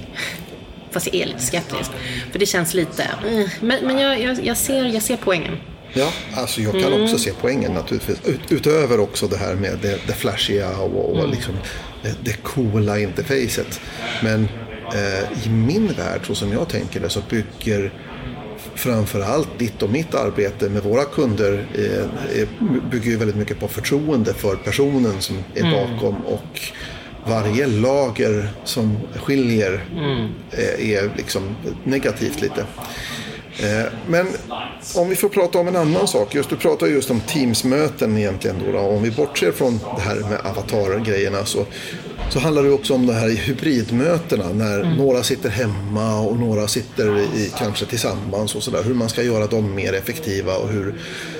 [0.92, 1.92] Fast jag är lite skeptisk.
[2.32, 5.58] För det känns lite, eh, men, men jag, jag, jag, ser, jag ser poängen.
[5.94, 8.26] Ja, alltså jag kan också se poängen naturligtvis.
[8.26, 11.54] Ut, utöver också det här med det, det flashiga och, och liksom
[12.02, 13.82] det, det coola interfacet.
[14.24, 14.48] Men
[14.94, 17.94] eh, i min värld, så som jag tänker det, så bygger
[18.76, 22.48] framförallt ditt och mitt arbete med våra kunder eh,
[22.92, 26.62] bygger ju väldigt mycket på förtroende för personen som är bakom och
[27.26, 29.84] varje lager som skiljer
[30.52, 32.66] eh, är liksom negativt lite.
[33.60, 34.28] Eh, Men
[34.96, 36.36] om vi får prata om en annan sak.
[36.36, 38.56] Just, du pratar just om Teams-möten egentligen.
[38.66, 38.80] Då, då.
[38.80, 41.66] Om vi bortser från det här med avatar-grejerna så,
[42.34, 44.54] så handlar det också om det här i hybridmötena.
[44.54, 48.84] När några sitter hemma och några sitter i, kanske tillsammans och sådär.
[48.84, 50.96] Hur man ska göra dem mer effektiva och hur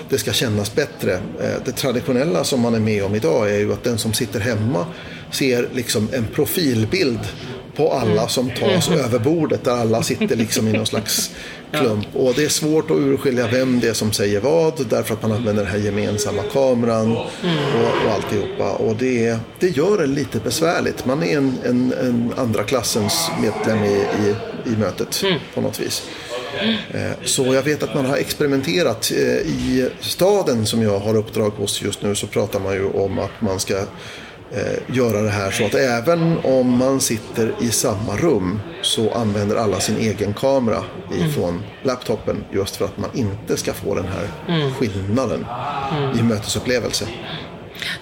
[0.10, 1.14] det ska kännas bättre.
[1.14, 4.40] Eh, Det traditionella som man är med om idag är ju att den som sitter
[4.40, 4.86] hemma
[5.32, 7.20] ser liksom en profilbild
[7.76, 11.32] på alla som tas över bordet där alla sitter liksom i någon slags
[11.72, 12.08] klump.
[12.16, 15.32] Och det är svårt att urskilja vem det är som säger vad därför att man
[15.32, 17.26] använder den här gemensamma kameran och,
[18.06, 18.72] och alltihopa.
[18.72, 21.06] Och det, det gör det lite besvärligt.
[21.06, 24.36] Man är en, en, en andra klassens medlem i, i,
[24.74, 25.24] i mötet
[25.56, 26.04] på något vis.
[26.94, 29.12] Eh, Så jag vet att man har experimenterat.
[29.16, 33.20] Eh, I staden som jag har uppdrag hos just nu så pratar man ju om
[33.20, 33.86] att man ska
[34.52, 39.56] eh, göra det här så att även om man sitter i samma rum så använder
[39.56, 44.30] alla sin egen kamera ifrån laptopen just för att man inte ska få den här
[44.80, 45.46] skillnaden
[46.20, 47.06] i mötesupplevelse.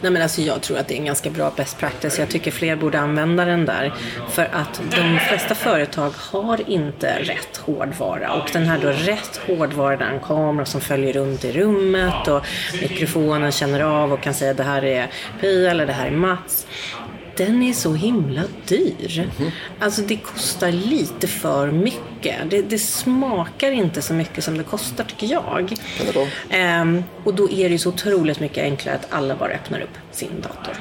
[0.01, 2.19] Nej, men alltså jag tror att det är en ganska bra best practice.
[2.19, 3.93] Jag tycker fler borde använda den där.
[4.29, 8.31] För att de flesta företag har inte rätt hårdvara.
[8.33, 12.45] Och den här då rätt hårdvara, den en kamera som följer runt i rummet och
[12.81, 15.07] mikrofonen känner av och kan säga det här är
[15.41, 16.67] Pia eller det här är Mats.
[17.45, 19.29] Den är så himla dyr.
[19.79, 22.35] Alltså det kostar lite för mycket.
[22.49, 25.73] Det, det smakar inte så mycket som det kostar tycker jag.
[26.13, 26.27] Kan?
[26.49, 29.97] Ehm, och då är det ju så otroligt mycket enklare att alla bara öppnar upp
[30.11, 30.75] sin dator.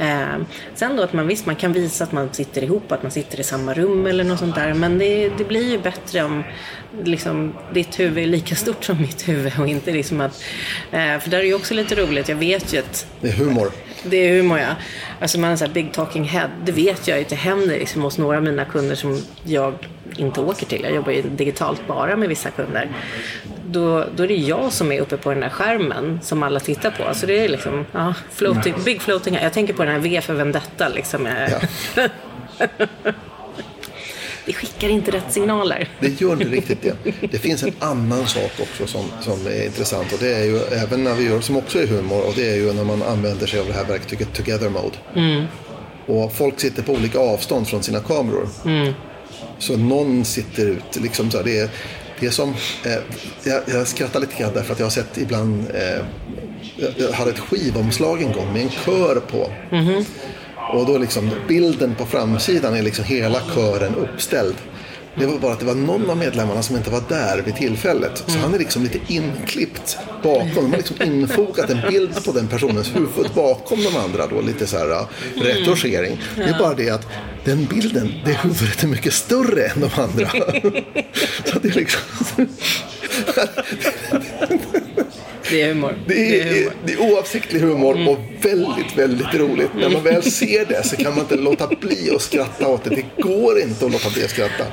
[0.00, 0.44] Eh,
[0.74, 3.40] sen då att man visst, man kan visa att man sitter ihop, att man sitter
[3.40, 4.74] i samma rum eller något sånt där.
[4.74, 6.44] Men det, det blir ju bättre om
[7.04, 10.42] liksom, ditt huvud är lika stort som mitt huvud och inte liksom att...
[10.92, 13.70] Eh, för där är ju också lite roligt, jag vet ju att Det är humor.
[14.02, 14.74] Det är humor ja.
[15.20, 16.50] Alltså man är så här big talking head.
[16.64, 19.74] Det vet jag att det händer liksom hos några av mina kunder som jag
[20.16, 20.82] inte åker till.
[20.82, 22.88] Jag jobbar ju digitalt bara med vissa kunder.
[23.66, 26.90] Då, då är det jag som är uppe på den där skärmen som alla tittar
[26.90, 27.14] på.
[27.14, 29.42] Så det är liksom, ja, floating, big floating head.
[29.44, 31.26] Jag tänker på den här V för Vendetta liksom.
[31.96, 32.08] Ja.
[34.46, 35.90] Det skickar inte rätt signaler.
[36.00, 36.94] Det gör inte riktigt det.
[37.30, 41.04] Det finns en annan sak också som, som är intressant och det är ju även
[41.04, 43.60] när vi gör, som också är humor och det är ju när man använder sig
[43.60, 44.96] av det här verktyget Together Mode.
[46.06, 48.48] Och folk sitter på olika avstånd från sina kameror.
[49.58, 51.68] Så någon sitter ut, liksom så här, det är,
[52.20, 52.54] det är som,
[52.84, 52.92] eh,
[53.44, 56.04] jag, jag skrattar lite grann därför att jag har sett ibland, eh,
[56.98, 59.50] jag- hade ett skivomslag en gång med en kör på.
[60.72, 64.54] Och då liksom bilden på framsidan är liksom hela kören uppställd.
[65.18, 68.24] Det var bara att det var någon av medlemmarna som inte var där vid tillfället.
[68.26, 70.50] Så han är liksom lite inklippt bakom.
[70.54, 74.26] De har liksom infogat en bild på den personens huvud bakom de andra.
[74.26, 76.20] Då, lite så här äh, retuschering.
[76.36, 77.06] Det är bara det att
[77.44, 80.30] den bilden, det huvudet är mycket större än de andra.
[81.44, 82.00] så det är liksom...
[85.50, 85.98] Det är humor.
[86.06, 86.72] Det är, humor.
[86.84, 89.70] det är oavsiktlig humor och väldigt, väldigt roligt.
[89.74, 92.90] När man väl ser det så kan man inte låta bli att skratta åt det.
[92.90, 94.64] Det går inte att låta bli att skratta.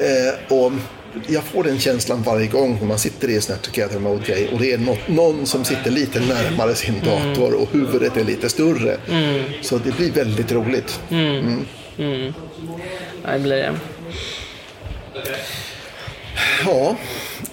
[0.00, 0.72] Eh, och
[1.26, 4.48] jag får den känslan varje gång när man sitter i en sån här together mode
[4.52, 8.48] och det är något, någon som sitter lite närmare sin dator och huvudet är lite
[8.48, 8.96] större.
[9.62, 11.00] Så det blir väldigt roligt.
[13.24, 13.74] Ja, det blir det.
[16.66, 16.96] Ja,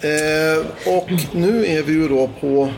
[0.01, 2.71] eh, och nu är vi ju då på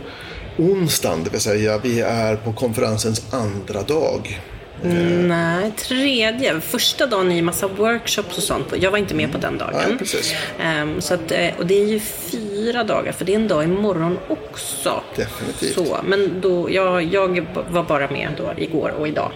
[0.58, 4.40] onsdagen, det vill säga vi är på konferensens andra dag.
[4.82, 6.62] Nej, tredje.
[6.62, 8.74] Första dagen är ju massa workshops och sånt.
[8.80, 9.74] Jag var inte med på den dagen.
[9.88, 10.36] Nej, precis.
[10.60, 13.64] Ehm, så att, eh, och det är ju fyra dagar, för det är en dag
[13.64, 15.02] imorgon också.
[15.16, 15.74] Definitivt.
[15.74, 19.32] Så, men då, jag, jag var bara med då igår och idag.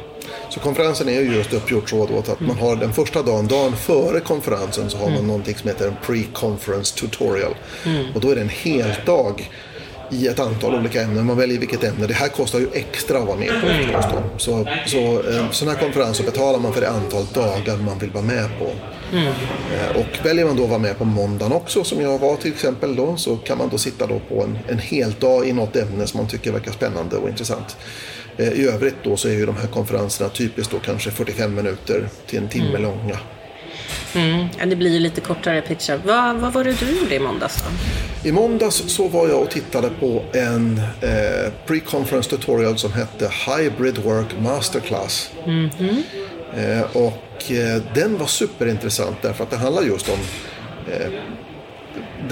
[0.53, 3.75] Så konferensen är ju just uppgjort så då att man har den första dagen, dagen
[3.75, 7.55] före konferensen så har man någonting som heter en pre-conference tutorial.
[8.15, 9.49] Och då är det en hel dag
[10.11, 11.25] i ett antal olika ämnen.
[11.25, 12.07] Man väljer vilket ämne.
[12.07, 14.23] Det här kostar ju extra att vara med på förstås då.
[14.37, 18.23] Så, så eh, sådana här konferenser betalar man för det antal dagar man vill vara
[18.23, 18.65] med på.
[19.17, 22.51] Eh, Och väljer man då att vara med på måndagen också, som jag var till
[22.51, 25.75] exempel då, så kan man då sitta då på en, en hel dag i något
[25.75, 27.77] ämne som man tycker verkar spännande och intressant.
[28.37, 32.07] Eh, I övrigt då så är ju de här konferenserna typiskt då kanske 45 minuter
[32.27, 33.17] till en timme långa.
[34.59, 35.99] Ja, det blir ju lite kortare pitchar.
[36.05, 37.69] Vad, vad var det du gjorde i måndags då?
[38.29, 43.97] I måndags så var jag och tittade på en eh, pre-conference tutorial som hette Hybrid
[43.97, 45.31] Work Masterclass.
[46.55, 50.19] Eh, och eh, den var superintressant därför att det handlar just om
[50.93, 51.09] eh,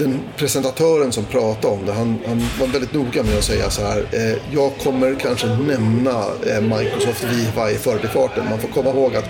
[0.00, 3.82] den presentatören som pratade om det, han, han var väldigt noga med att säga så
[3.82, 3.98] här.
[4.12, 8.44] Eh, jag kommer kanske nämna eh, Microsoft Viva i förbifarten.
[8.50, 9.24] Man får komma ihåg att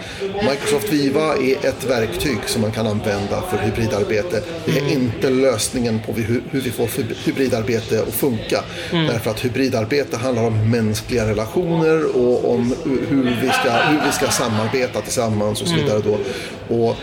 [0.50, 4.42] Microsoft Viva är ett verktyg som man kan använda för hybridarbete.
[4.66, 8.64] Det är inte lösningen på hur, hur vi får hy- hybridarbete att funka.
[8.90, 12.74] Därför att hybridarbete handlar om mänskliga relationer och om
[13.08, 16.00] hur vi ska, hur vi ska samarbeta tillsammans och så vidare.
[16.04, 16.18] Då.
[16.76, 16.96] Och,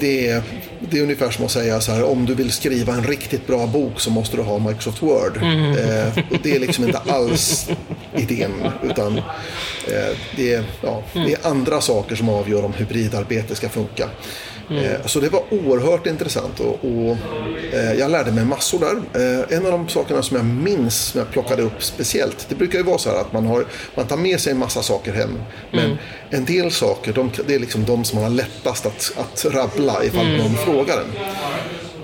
[0.00, 0.42] det, är,
[0.80, 3.66] det är ungefär som att säga så här, om du vill skriva en riktigt bra
[3.66, 5.36] bok så måste du ha Microsoft Word.
[5.36, 7.70] Eh, och det är liksom inte alls
[8.16, 13.68] idén, utan eh, det, är, ja, det är andra saker som avgör om hybridarbete ska
[13.68, 14.08] funka.
[14.70, 17.16] Eh, så det var oerhört intressant och, och
[17.72, 18.96] eh, jag lärde mig massor där.
[19.22, 22.78] Eh, en av de sakerna som jag minns, som jag plockade upp speciellt, det brukar
[22.78, 25.42] ju vara så här att man, har, man tar med sig en massa saker hem.
[25.72, 25.98] Men
[26.30, 30.04] en del saker, de, det är liksom de som man har lättast att, att rabbla
[30.04, 31.12] ifall någon frågar en.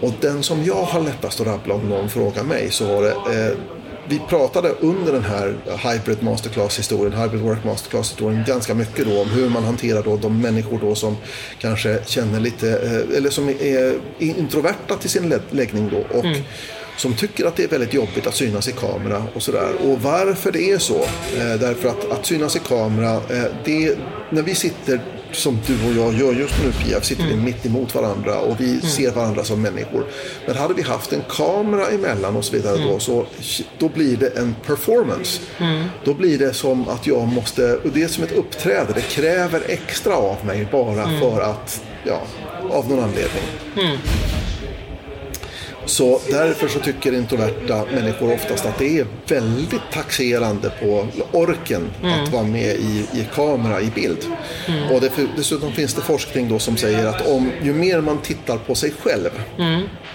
[0.00, 3.10] Och den som jag har lättast att rabbla om någon frågar mig så var det
[3.10, 3.56] eh,
[4.08, 5.54] vi pratade under den här
[5.92, 10.78] Hybrid Masterclass-historien, Hybrid Work Masterclass-historien ganska mycket då om hur man hanterar då de människor
[10.82, 11.16] då som
[11.58, 16.24] kanske känner lite, eh, eller som är introverta till sin lä- läggning då och
[16.96, 19.72] som tycker att det är väldigt jobbigt att synas i kamera och sådär.
[19.84, 21.02] Och varför det är så?
[21.36, 23.96] Eh, därför att att synas i kamera, eh, det,
[24.30, 25.00] när vi sitter
[25.34, 28.80] som du och jag gör just nu Pia, sitter vi mitt emot varandra och vi
[28.80, 30.06] ser varandra som människor.
[30.46, 33.26] Men hade vi haft en kamera emellan och så vidare då, så
[33.78, 35.40] då blir det en performance.
[36.04, 39.62] Då blir det som att jag måste, och det är som ett uppträde, det kräver
[39.66, 42.22] extra av mig bara för att, ja,
[42.70, 43.42] av någon anledning.
[45.86, 52.32] Så därför så tycker introverta människor oftast att det är väldigt taxerande på orken att
[52.32, 54.18] vara med i, i kamera, i bild.
[54.90, 58.56] Och det, dessutom finns det forskning då som säger att om, ju mer man tittar
[58.58, 59.30] på sig själv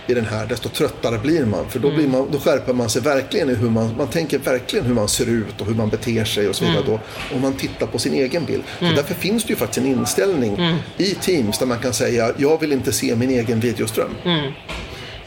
[0.07, 1.65] i den här, desto tröttare blir man.
[1.69, 4.85] För då, blir man, då skärper man sig verkligen i hur man, man tänker verkligen
[4.85, 6.83] hur man ser ut och hur man beter sig och så vidare.
[6.85, 6.99] Då,
[7.35, 8.63] om man tittar på sin egen bild.
[8.79, 10.57] Så därför finns det ju faktiskt en inställning
[10.97, 14.09] i Teams där man kan säga jag vill inte se min egen videoström.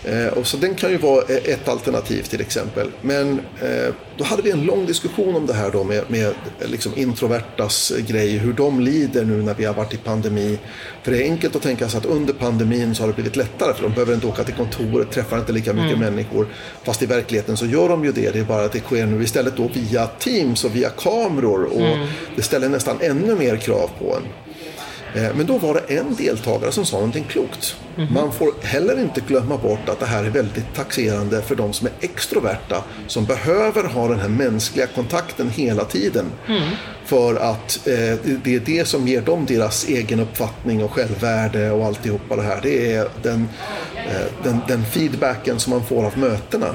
[0.05, 2.91] Eh, och så den kan ju vara eh, ett alternativ till exempel.
[3.01, 6.93] Men eh, då hade vi en lång diskussion om det här då med, med liksom
[6.97, 10.59] introvertas grej, hur de lider nu när vi har varit i pandemi.
[11.03, 13.75] För det är enkelt att tänka sig att under pandemin så har det blivit lättare
[13.75, 16.47] för de behöver inte åka till kontoret, träffar inte lika mycket människor.
[16.85, 19.23] Fast i verkligheten så gör de ju det, det är bara att det sker nu
[19.23, 21.99] istället då via Teams och via kameror och
[22.37, 24.23] det ställer nästan ännu mer krav på en.
[25.15, 27.77] Eh, Men då var det en deltagare som sa någonting klokt.
[28.11, 31.87] Man får heller inte glömma bort att det här är väldigt taxerande för de som
[31.87, 32.85] är extroverta.
[33.07, 36.25] Som behöver ha den här mänskliga kontakten hela tiden.
[37.05, 41.87] För att eh, det- är det som ger dem deras egen uppfattning och självvärde och
[41.87, 42.61] alltihopa det här.
[42.63, 43.49] Det är den,
[44.09, 46.75] eh, den, den feedbacken som man får av mötena.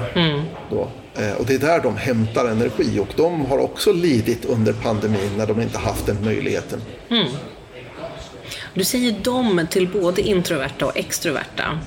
[0.70, 0.88] Då.
[1.22, 5.30] Eh, Och det är där de hämtar energi och de har också lidit under pandemin
[5.36, 6.80] när de inte haft den möjligheten.
[8.78, 11.80] Du säger dom till både introverta och extroverta.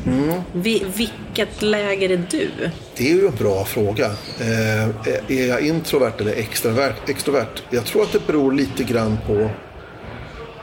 [0.54, 2.50] Vi, vilket läger är du?
[2.98, 4.06] Det är ju en bra fråga.
[4.40, 4.84] Eh,
[5.28, 7.10] är jag introvert eller extrovert?
[7.10, 7.64] extrovert?
[7.70, 9.50] Jag tror att det beror lite grann på,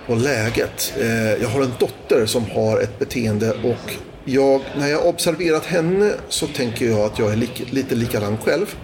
[0.07, 0.95] på läget.
[1.01, 3.93] Eh, jag har en dotter som har ett beteende och
[4.24, 8.74] jag, när jag observerat henne så tänker jag att jag är lik, lite likadan själv.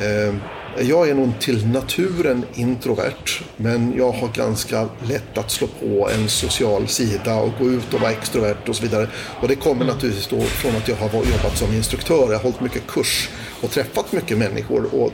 [0.00, 0.34] Eh,
[0.80, 6.28] jag är nog till naturen introvert, men jag har ganska lätt att slå på en
[6.28, 9.08] social sida och gå ut och vara extrovert och så vidare.
[9.40, 12.32] Och det kommer naturligtvis då från att jag har jobbat som instruktör.
[12.32, 13.28] Jag har hållit mycket kurs
[13.62, 14.94] och träffat mycket människor.
[14.94, 15.12] Och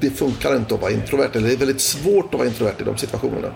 [0.00, 2.84] det funkar inte att vara introvert, eller det är väldigt svårt att vara introvert i
[2.84, 3.52] de situationerna.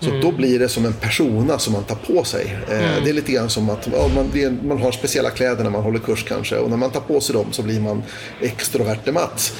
[0.00, 2.56] Så då blir det som en persona som man tar på sig.
[2.70, 5.70] Eh, Det är lite grann som att ja, man, är, man har speciella kläder när
[5.70, 6.56] man håller kurs kanske.
[6.56, 8.02] Och när man tar på sig dem så blir man
[8.40, 9.52] extroverte Mats.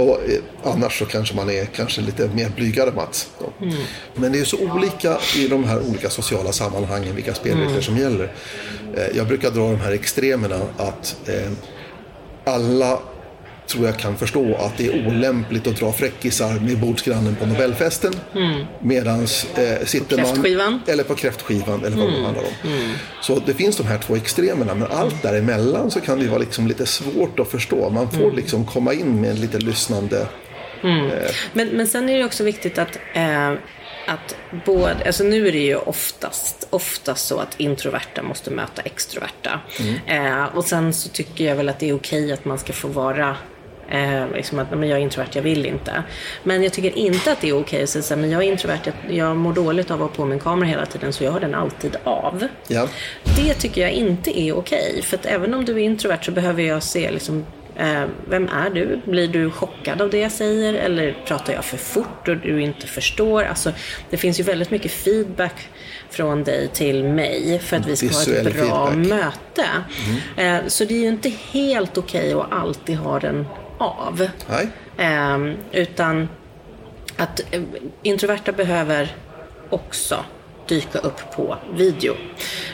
[0.00, 3.30] Och, eh, annars så kanske man är kanske lite mer blygare Mats.
[3.38, 3.66] då.
[4.14, 8.32] Men det är så olika i de här olika sociala sammanhangen vilka spelregler som gäller.
[8.96, 11.16] Eh, jag brukar dra de här extremerna att
[12.44, 12.98] alla
[13.72, 18.12] tror jag kan förstå att det är olämpligt att dra fräckisar med bordsgrannen på Nobelfesten.
[18.80, 20.26] Medans eh, sitter man...
[20.26, 20.80] kräftskivan?
[20.86, 22.70] Eller på kräftskivan eller vad det handlar om.
[23.22, 26.66] Så det finns de här två extremerna men allt däremellan så kan det vara liksom
[26.66, 27.90] lite svårt att förstå.
[27.90, 30.26] Man får liksom komma in med en lite lyssnande...
[31.52, 33.50] Men, men sen är det också viktigt att, eh,
[34.06, 39.60] att både, alltså nu är det ju oftast, oftast så att introverta måste möta extroverta.
[40.06, 42.88] Eh, och sen så tycker jag väl att det är okej att man ska få
[42.88, 43.36] vara
[43.92, 46.02] Eh, liksom att "Nej, men jag är introvert, jag vill inte.
[46.42, 49.16] Men jag tycker inte att det är okej att säga men jag är introvert, jag,
[49.16, 51.54] jag mår dåligt av att ha på min kamera hela tiden så jag har den
[51.54, 52.46] alltid av.
[52.68, 52.88] Ja.
[53.36, 55.00] Det tycker jag inte är okej.
[55.02, 58.70] För att även om du är introvert så behöver jag se liksom, eh, vem är
[58.70, 59.00] du?
[59.04, 60.74] Blir du chockad av det jag säger?
[60.74, 63.42] Eller pratar jag för fort och du inte förstår?
[63.44, 63.72] Alltså,
[64.10, 65.68] det finns ju väldigt mycket feedback
[66.10, 69.08] från dig till mig för att vi ska ha Visuell ett bra feedback.
[69.08, 69.66] möte.
[70.36, 73.46] Eh, så det är ju inte helt okej att alltid ha den
[73.82, 74.28] av.
[74.98, 76.28] Ehm, utan
[77.16, 77.62] att eh,
[78.02, 79.16] introverta behöver
[79.70, 80.24] också
[80.68, 82.14] dyka upp på video.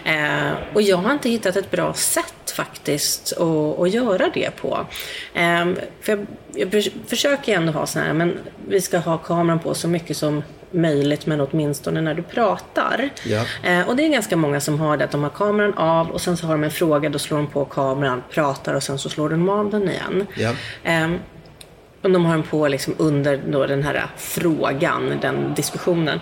[0.04, 4.86] Eh, och jag har inte hittat ett bra sätt faktiskt att, att göra det på.
[5.34, 5.66] Eh,
[6.00, 8.38] för jag, jag förs- försöker ändå ha så här, men
[8.68, 13.08] vi ska ha kameran på så mycket som möjligt, men åtminstone när du pratar.
[13.26, 13.44] Ja.
[13.62, 16.20] Eh, och det är ganska många som har det, att de har kameran av och
[16.20, 19.08] sen så har de en fråga, då slår de på kameran, pratar och sen så
[19.08, 20.26] slår de av den igen.
[20.34, 20.52] Ja.
[20.84, 21.18] Ehm,
[22.02, 26.20] och de har den på liksom under då den här frågan, den diskussionen.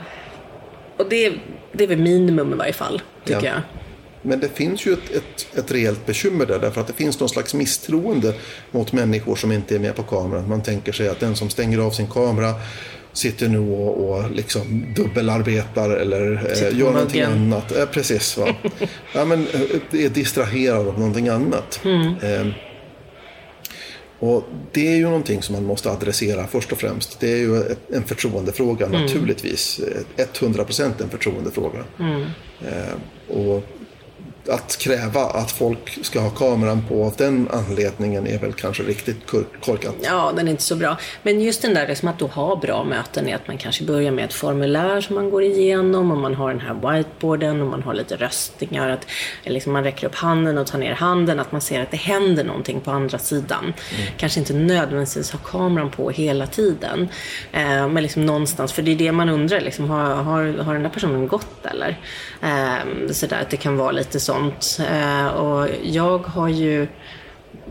[0.96, 1.32] Och det,
[1.72, 3.52] det är väl minimum i varje fall, tycker Ja.
[3.52, 3.60] jag.
[4.22, 7.28] Men det finns ju ett, ett, ett rejält bekymmer där, därför att det finns någon
[7.28, 8.34] slags misstroende
[8.70, 10.48] mot människor som inte är med på kameran.
[10.48, 12.54] Man tänker sig att den som stänger av sin kamera
[13.16, 17.52] sitter nu och, och liksom dubbelarbetar eller eh, gör någonting muggen.
[17.52, 17.76] annat.
[17.76, 18.54] Eh, precis, va?
[19.14, 19.46] ja, men,
[19.92, 21.80] eh, är distraherad av någonting annat.
[22.22, 22.46] Eh,
[24.18, 27.20] och det är ju någonting som man måste adressera först och främst.
[27.20, 27.62] Det är ju
[27.92, 29.80] en förtroendefråga naturligtvis.
[30.16, 31.84] Eh, 100% en förtroendefråga.
[32.60, 33.64] Eh, och
[34.48, 39.26] att kräva att folk ska ha kameran på av den anledningen är väl kanske riktigt
[39.64, 39.94] korkat.
[40.02, 40.96] Ja, den är inte så bra.
[41.22, 44.10] Men just den där liksom att då ha bra möten är att man kanske börjar
[44.10, 47.82] med ett formulär som man går igenom och man har den här whiteboarden och man
[47.82, 48.88] har lite röstningar.
[48.88, 49.06] Att
[49.44, 51.40] liksom man räcker upp handen och tar ner handen.
[51.40, 53.64] Att man ser att det händer någonting på andra sidan.
[53.64, 53.74] Mm.
[54.16, 57.08] Kanske inte nödvändigtvis ha kameran på hela tiden.
[57.52, 59.60] Eh, men liksom någonstans, för det är det man undrar.
[59.60, 62.00] Liksom, har, har, har den där personen gått eller?
[62.42, 64.88] Eh, så där, att det kan vara lite så sånt.
[64.90, 66.86] Eh, och jag har ju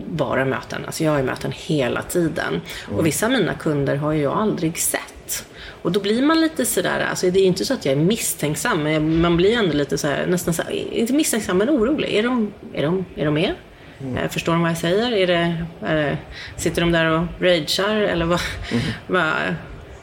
[0.05, 0.85] bara möten.
[0.85, 2.61] Alltså jag har ju möten hela tiden.
[2.97, 5.45] Och vissa av mina kunder har jag aldrig sett.
[5.81, 8.83] Och då blir man lite sådär, alltså det är inte så att jag är misstänksam,
[8.83, 12.13] men man blir ändå lite såhär, nästan så inte misstänksam men orolig.
[12.13, 13.53] Är de, är de, är de med?
[14.01, 14.29] Mm.
[14.29, 15.11] Förstår de vad jag säger?
[15.11, 16.17] Är det, är det,
[16.57, 18.39] sitter de där och ragear eller vad,
[18.71, 18.83] mm.
[19.07, 19.55] vad,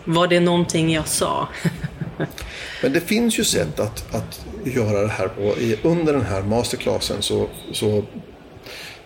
[0.05, 1.49] var det någonting jag sa?
[2.83, 5.55] men det finns ju sätt att, att göra det här på.
[5.89, 8.05] under den här masterclassen så, så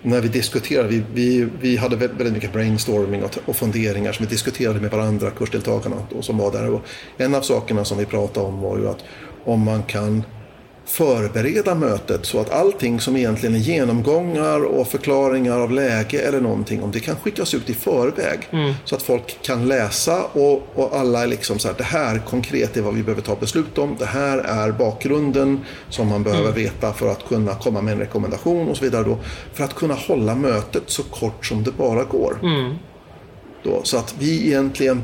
[0.03, 4.31] när vi diskuterade, vi, vi, vi hade väldigt mycket brainstorming och, och funderingar som vi
[4.31, 6.71] diskuterade med varandra, kursdeltagarna då, som var där.
[6.71, 6.83] Och
[7.17, 9.05] en av sakerna som vi pratade om var ju att
[9.45, 10.25] om man kan
[10.87, 16.83] förbereda mötet så att allting som egentligen är genomgångar och förklaringar av läge eller någonting,
[16.83, 18.75] om det kan skickas ut i förväg mm.
[18.85, 22.77] så att folk kan läsa och, och alla är liksom så här, det här konkret
[22.77, 26.63] är vad vi behöver ta beslut om, det här är bakgrunden som man behöver mm.
[26.63, 29.19] veta för att kunna komma med en rekommendation och så vidare då,
[29.53, 32.39] för att kunna hålla mötet så kort som det bara går.
[32.43, 32.75] Mm.
[33.63, 35.03] Då, så att vi egentligen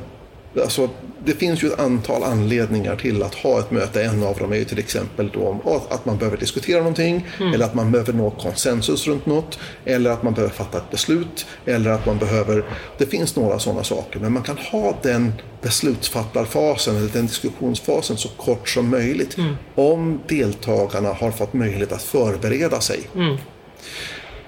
[0.61, 0.89] Alltså,
[1.25, 4.03] det finns ju ett antal anledningar till att ha ett möte.
[4.05, 5.61] En av dem är ju till exempel då
[5.91, 7.55] att man behöver diskutera någonting mm.
[7.55, 11.47] eller att man behöver nå konsensus runt något eller att man behöver fatta ett beslut
[11.67, 12.65] eller att man behöver...
[12.99, 18.29] Det finns några sådana saker men man kan ha den beslutsfattarfasen eller den diskussionsfasen så
[18.29, 19.55] kort som möjligt mm.
[19.75, 23.01] om deltagarna har fått möjlighet att förbereda sig.
[23.15, 23.37] Mm.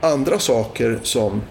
[0.00, 1.42] Andra saker som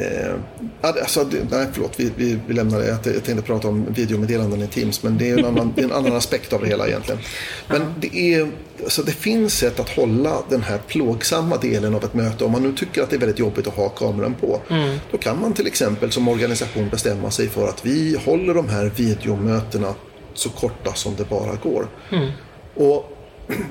[0.00, 0.34] Eh,
[0.80, 2.86] alltså, nej, förlåt, vi, vi, vi lämnar det.
[2.86, 6.16] Jag tänkte prata om videomeddelanden i Teams, men det är en annan, är en annan
[6.16, 7.20] aspekt av det hela egentligen.
[7.68, 8.50] Men det, är,
[8.84, 12.44] alltså, det finns sätt att hålla den här plågsamma delen av ett möte.
[12.44, 14.98] Om man nu tycker att det är väldigt jobbigt att ha kameran på, mm.
[15.10, 18.92] då kan man till exempel som organisation bestämma sig för att vi håller de här
[18.96, 19.94] videomötena
[20.34, 21.88] så korta som det bara går.
[22.12, 22.30] Mm.
[22.74, 23.16] Och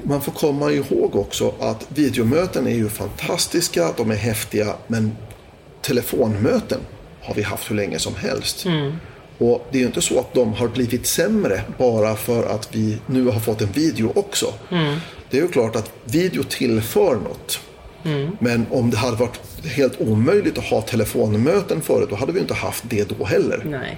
[0.04, 5.16] man får komma ihåg också att videomöten är ju fantastiska, de är häftiga, men
[5.82, 6.80] telefonmöten
[7.22, 8.66] har vi haft hur länge som helst.
[8.66, 8.96] Mm.
[9.38, 12.98] Och det är ju inte så att de har blivit sämre bara för att vi
[13.06, 14.54] nu har fått en video också.
[14.72, 15.00] Mm.
[15.30, 17.60] Det är ju klart att video tillför något.
[18.06, 18.38] Mm.
[18.40, 22.54] Men om det hade varit helt omöjligt att ha telefonmöten förut, då hade vi inte
[22.54, 23.62] haft det då heller.
[23.66, 23.98] Nej.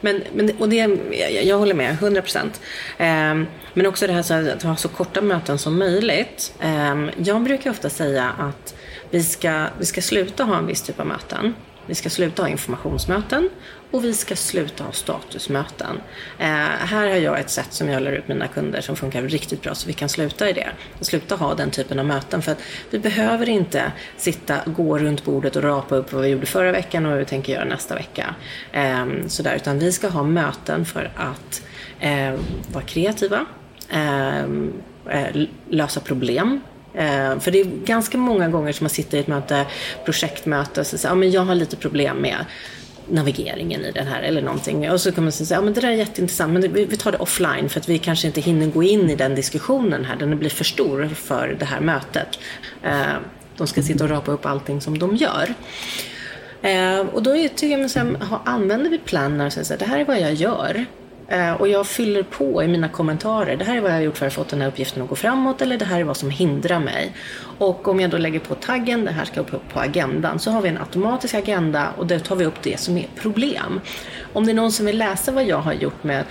[0.00, 0.98] Men, men, och det,
[1.42, 2.60] jag håller med, 100 procent.
[2.98, 3.42] Eh,
[3.74, 6.54] men också det här att ha så korta möten som möjligt.
[6.60, 8.74] Eh, jag brukar ofta säga att
[9.10, 11.54] vi ska, vi ska sluta ha en viss typ av möten.
[11.86, 13.50] Vi ska sluta ha informationsmöten
[13.90, 16.00] och vi ska sluta ha statusmöten.
[16.38, 19.62] Eh, här har jag ett sätt som jag lär ut mina kunder som funkar riktigt
[19.62, 20.68] bra så vi kan sluta i det.
[21.00, 22.58] Sluta ha den typen av möten för att
[22.90, 27.06] vi behöver inte sitta, gå runt bordet och rapa upp vad vi gjorde förra veckan
[27.06, 28.34] och vad vi tänker göra nästa vecka.
[28.72, 31.62] Eh, sådär, utan vi ska ha möten för att
[32.00, 32.34] eh,
[32.72, 33.46] vara kreativa,
[33.88, 34.72] ehm,
[35.08, 36.60] eh, lösa problem
[36.94, 39.66] Eh, för det är ganska många gånger som man sitter i ett möte,
[40.04, 42.44] projektmöte och så säger ja, men jag har lite problem med
[43.08, 44.90] navigeringen i den här eller någonting.
[44.90, 47.18] Och så kan man säga, ja men det där är jätteintressant men vi tar det
[47.18, 50.16] offline för att vi kanske inte hinner gå in i den diskussionen här.
[50.16, 52.38] Den blir för stor för det här mötet.
[52.82, 53.02] Eh,
[53.56, 55.54] de ska sitta och rapa upp allting som de gör.
[56.62, 60.04] Eh, och då tycker jag, så här, använder vi planer och säger det här är
[60.04, 60.86] vad jag gör.
[61.30, 63.56] Eh, och jag fyller på i mina kommentarer.
[63.56, 65.14] Det här är vad jag har gjort för att få den här uppgiften att gå
[65.14, 67.12] framåt eller det här är vad som hindrar mig.
[67.58, 70.62] Och om jag då lägger på taggen, det här ska upp på agendan, så har
[70.62, 73.80] vi en automatisk agenda och där tar vi upp det som är problem.
[74.32, 76.24] Om det är någon som vill läsa vad jag har gjort med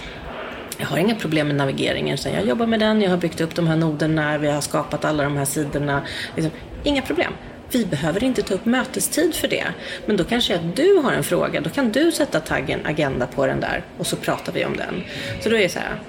[0.77, 3.55] jag har inga problem med navigeringen, utan jag jobbar med den, jag har byggt upp
[3.55, 6.01] de här noderna, vi har skapat alla de här sidorna.
[6.35, 6.51] Liksom,
[6.83, 7.33] inga problem.
[7.71, 9.65] Vi behöver inte ta upp mötestid för det.
[10.05, 13.45] Men då kanske att du har en fråga, då kan du sätta taggen agenda på
[13.45, 15.03] den där och så pratar vi om den.
[15.41, 15.99] Så då är det så här,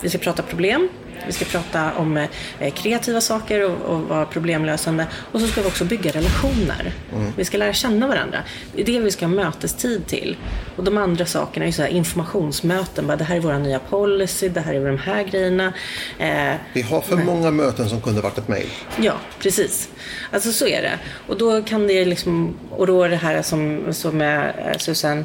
[0.00, 0.88] vi ska prata problem,
[1.26, 5.06] vi ska prata om eh, kreativa saker och, och vara problemlösande.
[5.32, 6.92] Och så ska vi också bygga relationer.
[7.12, 7.32] Mm.
[7.36, 8.38] Vi ska lära känna varandra.
[8.74, 10.36] Det är det vi ska ha mötestid till.
[10.76, 13.06] Och de andra sakerna är så här informationsmöten.
[13.06, 15.72] Bara, det här är vår nya policy, det här är de här grejerna.
[16.18, 17.26] Eh, vi har för men...
[17.26, 18.68] många möten som kunde varit ett mejl.
[19.00, 19.88] Ja, precis.
[20.32, 20.98] Alltså så är det.
[21.26, 25.24] Och då kan det liksom, och då är det här som, som är Susanne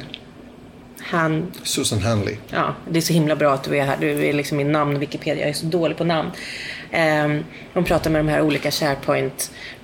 [1.06, 2.36] Han, Susan Hanley.
[2.50, 3.96] ja, det är så himla bra att du är här.
[4.00, 5.40] Du är liksom min namn Wikipedia.
[5.40, 6.30] Jag är så dålig på namn.
[7.24, 8.70] Um, de pratar med de här olika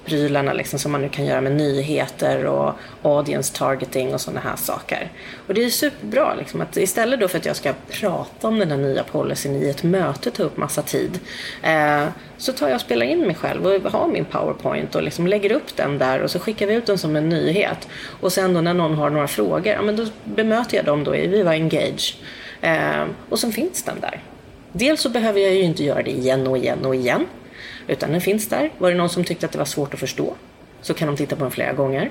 [0.05, 4.57] prylarna liksom, som man nu kan göra med nyheter och audience targeting och sådana här
[4.57, 5.13] saker.
[5.47, 8.71] Och det är superbra liksom, att istället då för att jag ska prata om den
[8.71, 11.19] här nya policyn i ett möte, ta upp massa tid,
[11.63, 12.05] eh,
[12.37, 15.53] så tar jag och spelar in mig själv och har min powerpoint och liksom lägger
[15.53, 17.89] upp den där och så skickar vi ut den som en nyhet.
[18.21, 21.17] Och sen då när någon har några frågor, ja, men då bemöter jag dem då
[21.17, 22.17] i Viva Engage.
[22.61, 24.23] Eh, och så finns den där.
[24.73, 27.27] Dels så behöver jag ju inte göra det igen och igen och igen.
[27.91, 28.71] Utan den finns där.
[28.79, 30.35] Var det någon som tyckte att det var svårt att förstå
[30.83, 32.11] så kan de titta på den flera gånger.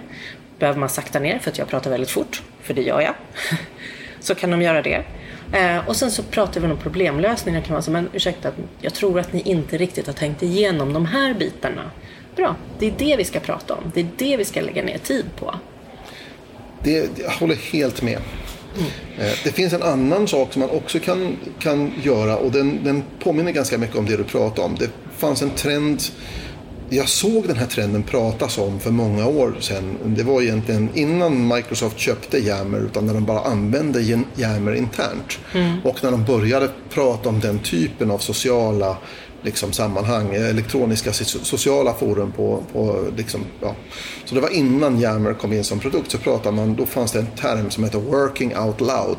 [0.59, 3.13] Behöver man sakta ner för att jag pratar väldigt fort, för det gör jag,
[4.19, 5.03] så kan de göra det.
[5.53, 7.61] Eh, och sen så pratar vi om problemlösningar.
[7.61, 8.51] Kan man säga, men ursäkta,
[8.81, 11.91] jag tror att ni inte riktigt har tänkt igenom de här bitarna.
[12.35, 13.91] Bra, det är det vi ska prata om.
[13.93, 15.55] Det är det vi ska lägga ner tid på.
[16.83, 18.19] Det, jag håller helt med.
[19.19, 23.03] Eh, Det finns en annan sak som man också kan, kan göra och den, den
[23.23, 24.75] påminner ganska mycket om det du pratade om.
[24.79, 26.01] Det fanns en trend,
[26.89, 29.97] jag såg den här trenden pratas om för många år sedan.
[30.05, 34.01] Det var egentligen innan Microsoft köpte Yammer utan när de bara använde
[34.37, 35.39] Yammer internt.
[35.83, 38.97] Och när de började prata om den typen av sociala
[39.41, 43.75] liksom, sammanhang, eh, elektroniska so- sociala forum på, på liksom, ja.
[44.25, 47.19] Så det var innan Yammer kom in som produkt så pratade man, då fanns det
[47.19, 49.17] en term som heter working out loud.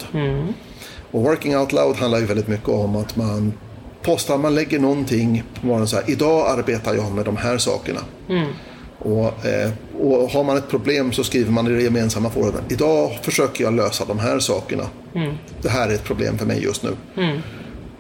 [1.11, 3.53] Och working out loud handlar ju väldigt mycket om att man
[4.03, 8.01] postar, man lägger någonting på morgonen så här, idag arbetar jag med de här sakerna.
[8.99, 13.19] Och, eh, och har man ett problem så skriver man i det gemensamma forumet, idag
[13.23, 14.85] försöker jag lösa de här sakerna.
[15.63, 16.91] Det här är ett problem för mig just nu.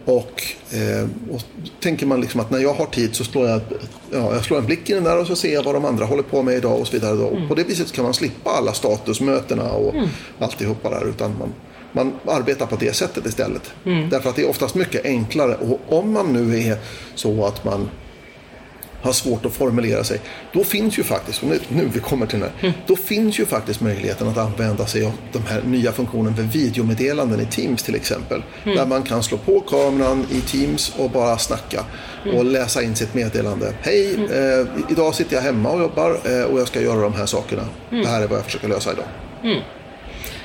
[0.04, 1.42] Och, eh, och
[1.80, 3.60] tänker man liksom att när jag har tid så slår jag,
[4.12, 6.04] ja, jag slår en blick i den där och så ser jag vad de andra
[6.04, 7.18] håller på med idag och så vidare.
[7.18, 9.94] Och på det viset kan man slippa alla statusmötena och
[10.38, 11.08] alltihopa där.
[11.08, 11.52] Utan man,
[11.92, 13.72] man arbetar på det sättet istället.
[14.10, 15.54] Därför att det är oftast mycket enklare.
[15.54, 16.76] Och om man nu är
[17.14, 17.90] så att man
[19.02, 20.20] har svårt att formulera sig.
[20.52, 23.46] Då finns ju faktiskt, och nu, nu vi kommer till den här, då finns ju
[23.46, 27.94] faktiskt möjligheten att använda sig av de här nya funktionen för videomeddelanden i Teams till
[27.94, 28.42] exempel.
[28.64, 31.84] Där man kan slå på kameran i Teams och bara snacka
[32.36, 33.74] och läsa in sitt meddelande.
[33.82, 37.26] Hej, eh, idag sitter jag hemma och jobbar eh, och jag ska göra de här
[37.26, 37.62] sakerna.
[37.90, 39.06] Det här är vad jag försöker lösa idag.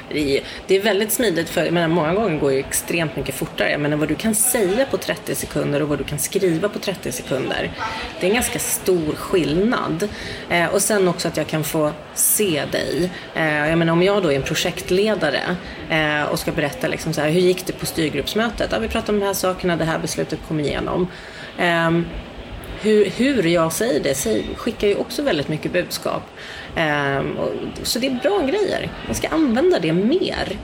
[0.10, 3.72] Det är, väldigt smidigt för menar, många gånger går det extremt mycket fortare.
[3.72, 6.80] Jag menar, vad du kan säga på 30 sekunder och vad du kan skriva på
[6.80, 7.72] 30 sekunder.
[8.20, 10.10] Det är en ganska stor skillnad.
[10.50, 13.10] Eh, och sen också att jag kan få se dig.
[13.36, 15.42] Eh, jag menar, om jag då är en projektledare
[15.90, 18.70] eh, och ska berätta liksom så här, hur gick det på styrgruppsmötet?
[18.72, 21.08] Ja, vi pratade om de här sakerna, det här beslutet kom igenom.
[21.58, 22.06] Ehm,
[22.82, 26.24] hur, hur jag säger det säger, skickar ju också väldigt mycket budskap.
[26.76, 27.38] Ehm,
[27.84, 28.90] så det är bra grejer.
[29.06, 30.58] Man ska använda det mer.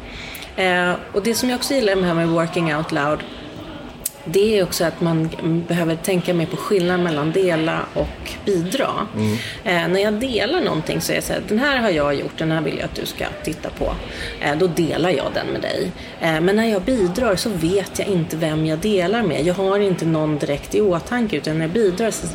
[0.55, 3.20] Eh, och det som jag också gillar med det här med working out loud
[4.26, 5.30] det är också att man
[5.68, 9.07] behöver tänka mer på skillnaden mellan dela och bidra.
[9.64, 12.38] Eh, när jag delar någonting så är det så här, den här har jag gjort,
[12.38, 13.93] den här vill jag att du ska titta på.
[14.41, 15.91] Eh, då delar jag den med dig.
[16.22, 19.45] Eh, men när jag bidrar så vet jag inte vem jag delar med.
[19.45, 22.28] Jag har inte någon direkt i åtanke utan när jag bidrar så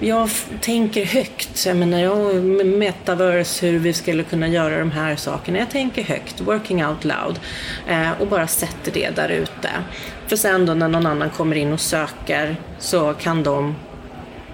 [0.00, 0.30] jag
[0.60, 1.66] tänker högt.
[1.66, 5.58] Jag menar, jag metaverse, hur vi skulle kunna göra de här sakerna.
[5.58, 7.40] Jag tänker högt, working out loud.
[7.88, 9.70] Eh, och bara sätter det där ute.
[10.26, 13.74] För sen då när någon annan kommer in och söker så kan de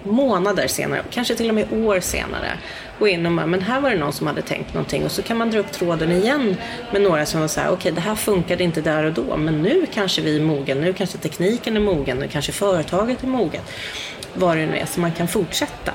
[0.02, 2.58] månader senare, kanske till och med år senare,
[3.00, 5.22] gå in och bara, men här var det någon som hade tänkt någonting och så
[5.22, 6.56] kan man dra upp tråden igen
[6.92, 9.62] med några som var så här, okej det här funkade inte där och då, men
[9.62, 13.62] nu kanske vi är mogen, nu kanske tekniken är mogen, nu kanske företaget är moget.
[14.34, 15.92] Vad det nu är, så man kan fortsätta.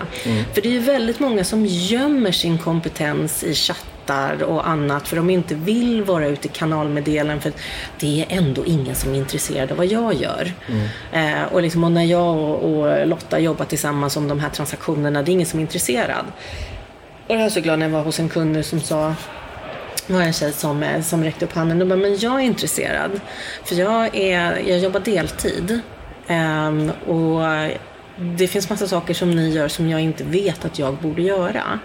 [0.54, 5.16] För det är ju väldigt många som gömmer sin kompetens i chattar och annat för
[5.16, 7.52] de inte vill vara ute i kanalmeddelanden för
[8.00, 10.52] det är ändå ingen som är intresserad av vad jag gör.
[11.12, 15.24] Eh, och, liksom, och när jag och, och Lotta jobbar tillsammans om de här transaktionerna,
[15.24, 16.26] det är ingen som är intresserad.
[17.28, 19.16] Och jag är så glad när jag var hos en kund nu som sa
[20.08, 22.46] det var en tjej som, eh, som räckte upp handen och bara, men jag är
[22.46, 23.22] intresserad.
[23.64, 25.80] För jag, är, jag jobbar deltid.
[26.28, 27.42] Ehm, och
[28.18, 31.80] det finns massa saker som ni gör som jag inte vet att jag borde göra.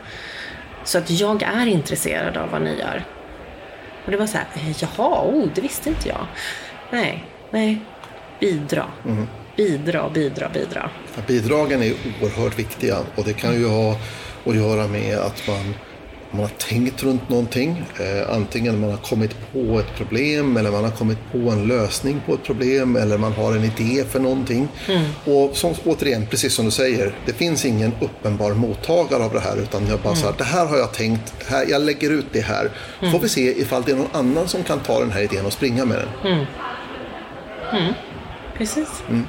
[0.84, 3.04] Så att jag är intresserad av vad ni gör.
[4.04, 6.26] Och det var så här, eh, jaha, oh, det visste inte jag.
[6.90, 7.80] Nej, nej,
[8.40, 8.86] bidra.
[9.56, 10.90] Bidra, bidra, bidra.
[11.16, 13.96] Ja, Bidragen är oerhört viktiga och det kan ju ha
[14.46, 15.74] att göra med att man
[16.30, 17.84] man har tänkt runt någonting.
[18.00, 22.20] Eh, antingen man har kommit på ett problem eller man har kommit på en lösning
[22.26, 24.68] på ett problem eller man har en idé för någonting.
[24.88, 25.04] Mm.
[25.24, 29.56] Och som, återigen, precis som du säger, det finns ingen uppenbar mottagare av det här
[29.56, 32.40] utan jag bara så här, det här har jag tänkt, här, jag lägger ut det
[32.40, 32.70] här.
[33.12, 35.52] Får vi se ifall det är någon annan som kan ta den här idén och
[35.52, 36.32] springa med den.
[39.08, 39.26] Mm.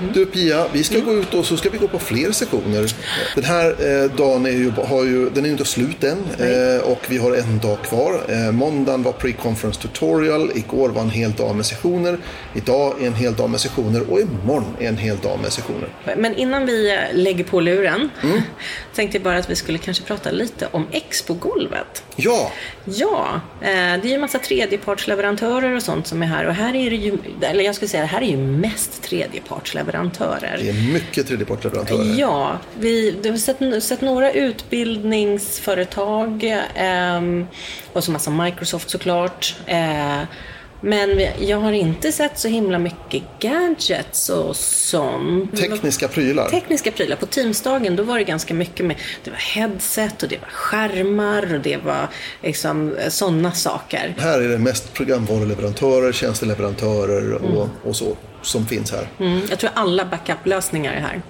[0.00, 0.12] Mm.
[0.12, 2.94] Du Pia, vi ska gå ut och så ska vi gå på fler sektioner.
[3.34, 6.82] Den här eh, dagen är ju, har ju, den är ju inte slut än eh,
[6.82, 8.20] och vi har en dag kvar.
[8.28, 12.18] Eh, måndagen var pre-conference tutorial, igår var en hel dag med sessioner,
[12.54, 15.88] idag är en hel dag med sessioner och imorgon är en hel dag med sessioner.
[16.16, 18.08] Men innan vi eh, lägger på luren
[18.94, 22.02] tänkte jag bara att vi skulle kanske prata lite om Expo-golvet.
[22.16, 22.52] Ja,
[22.84, 26.76] Ja, eh, det är ju en massa tredjepartsleverantörer och sånt som är här och här
[26.76, 29.89] är det ju, eller jag skulle säga här är ju mest tredjepartsleverantörer.
[30.58, 32.18] Det är mycket tredjepartsleverantörer.
[32.18, 37.46] Ja, vi vi har sett, sett några utbildningsföretag ehm,
[37.92, 39.56] och så massa Microsoft såklart.
[39.66, 40.20] Eh,
[40.80, 45.56] men jag har inte sett så himla mycket gadgets och sånt.
[45.56, 46.48] Tekniska prylar.
[46.48, 47.16] Tekniska prylar.
[47.16, 51.54] På Teamsdagen då var det ganska mycket med, det var headset och det var skärmar
[51.54, 52.08] och det var
[52.42, 54.14] liksom sådana saker.
[54.18, 59.08] Här är det mest programvaruleverantörer, tjänsteleverantörer och, och så som finns här.
[59.18, 61.22] Mm, jag tror alla backup-lösningar är här.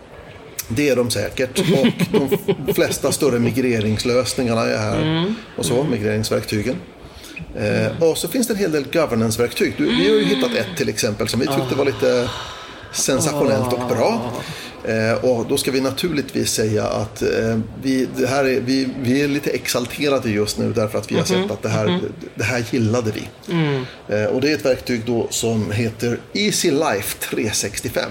[0.68, 1.58] Det är de säkert.
[1.58, 5.24] Och de flesta större migreringslösningarna är här.
[5.56, 6.76] Och så, migreringsverktygen.
[7.56, 9.74] Eh, och så finns det en hel del governance-verktyg.
[9.78, 12.28] Du, vi har ju hittat ett till exempel som vi tyckte var lite
[12.92, 14.32] sensationellt och bra.
[14.84, 19.22] Eh, och då ska vi naturligtvis säga att eh, vi, det här är, vi, vi
[19.22, 22.00] är lite exalterade just nu därför att vi har sett att det här,
[22.34, 23.28] det här gillade vi.
[24.08, 28.10] Eh, och det är ett verktyg då som heter Easy Life 365.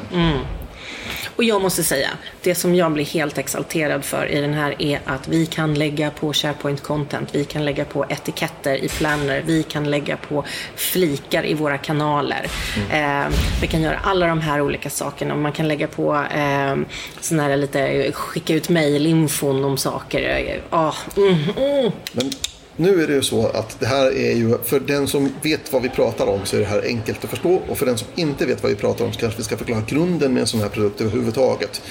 [1.40, 2.10] Och jag måste säga,
[2.44, 6.12] det som jag blir helt exalterad för i den här är att vi kan lägga
[6.12, 11.46] på SharePoint content, vi kan lägga på etiketter i Planner, vi kan lägga på flikar
[11.46, 12.48] i våra kanaler.
[12.92, 15.36] Eh, vi kan göra alla de här olika sakerna.
[15.36, 16.76] Man kan lägga på eh,
[17.22, 20.22] sån här lite, skicka ut mejlinfon om saker.
[20.22, 21.92] Eh, ah, mm, mm.
[22.12, 22.32] Men
[22.80, 25.82] nu är det ju så att det här är ju, för den som vet vad
[25.82, 28.46] vi pratar om så är det här enkelt att förstå och för den som inte
[28.46, 30.70] vet vad vi pratar om så kanske vi ska förklara grunden med en sån här
[30.70, 31.82] produkt överhuvudtaget.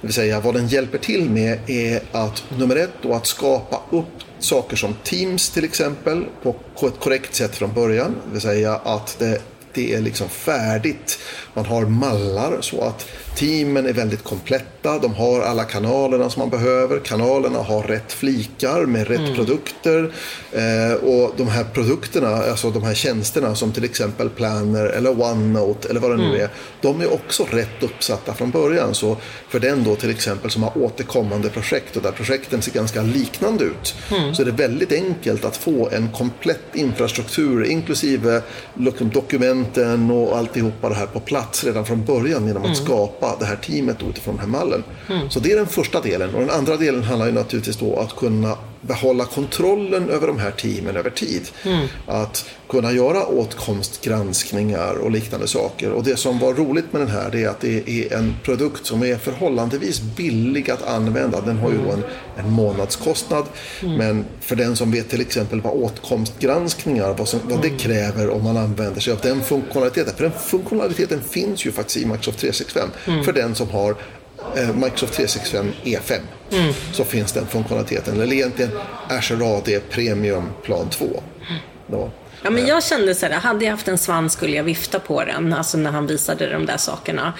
[0.00, 3.80] Det vill säga vad den hjälper till med är att nummer ett då att skapa
[3.90, 4.06] upp
[4.38, 8.14] saker som Teams till exempel på ett korrekt sätt från början.
[8.26, 9.40] Det vill säga att det
[9.78, 11.18] det är liksom färdigt.
[11.54, 14.98] Man har mallar så att teamen är väldigt kompletta.
[14.98, 16.98] De har alla kanalerna som man behöver.
[16.98, 20.12] Kanalerna har rätt flikar med rätt produkter.
[20.52, 25.88] Eh, och de här produkterna, alltså de här tjänsterna som till exempel Planner eller OneNote
[25.88, 26.48] eller vad det nu är.
[26.80, 28.94] De är också rätt uppsatta från början.
[28.94, 29.16] Så
[29.48, 33.64] för den då till exempel som har återkommande projekt och där projekten ser ganska liknande
[33.64, 33.94] ut.
[34.34, 38.42] Så är det väldigt enkelt att få en komplett infrastruktur inklusive
[38.74, 39.10] liksom
[39.74, 43.56] dokumenten och alltihopa det här på plats redan från början genom att skapa det här
[43.56, 44.84] teamet utifrån den här mallen.
[45.28, 46.34] Så det är den första delen.
[46.34, 50.50] Och den andra delen handlar ju naturligtvis då att kunna behålla kontrollen över de här
[50.50, 51.50] teamen över tid.
[52.06, 55.90] Att kunna göra åtkomstgranskningar och liknande saker.
[55.90, 59.02] Och det som var roligt med den här är att det är en produkt som
[59.02, 61.40] är förhållandevis billig att använda.
[61.40, 62.02] Den har ju då en,
[62.36, 63.44] en månadskostnad.
[63.82, 68.44] Men för den som vet till exempel vad åtkomstgranskningar, vad, som, vad det kräver om
[68.44, 70.14] man använder sig av den funktionaliteten.
[70.16, 72.88] För den funktionaliteten finns ju faktiskt i Microsoft 365
[73.24, 73.96] för den som har
[74.56, 76.20] eh, Microsoft 365 E5
[76.92, 78.20] så finns den funktionaliteten.
[78.20, 78.70] Eller egentligen
[79.08, 81.22] Azure AD Premium Plan 2.
[81.86, 82.10] Då.
[82.42, 85.24] Ja, men jag kände så här, hade jag haft en svans skulle jag vifta på
[85.24, 87.32] den, alltså när han visade de där sakerna.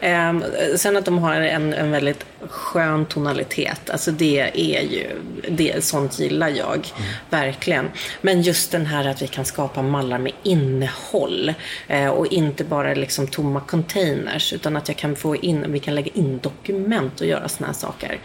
[0.00, 0.34] Eh,
[0.76, 5.06] sen att de har en, en väldigt skön tonalitet, alltså det är ju,
[5.48, 6.88] det, sånt gillar jag,
[7.30, 7.88] verkligen.
[8.20, 11.54] Men just den här att vi kan skapa mallar med innehåll
[11.88, 15.94] eh, och inte bara liksom tomma containers, utan att jag kan få in, vi kan
[15.94, 18.18] lägga in dokument och göra såna här saker.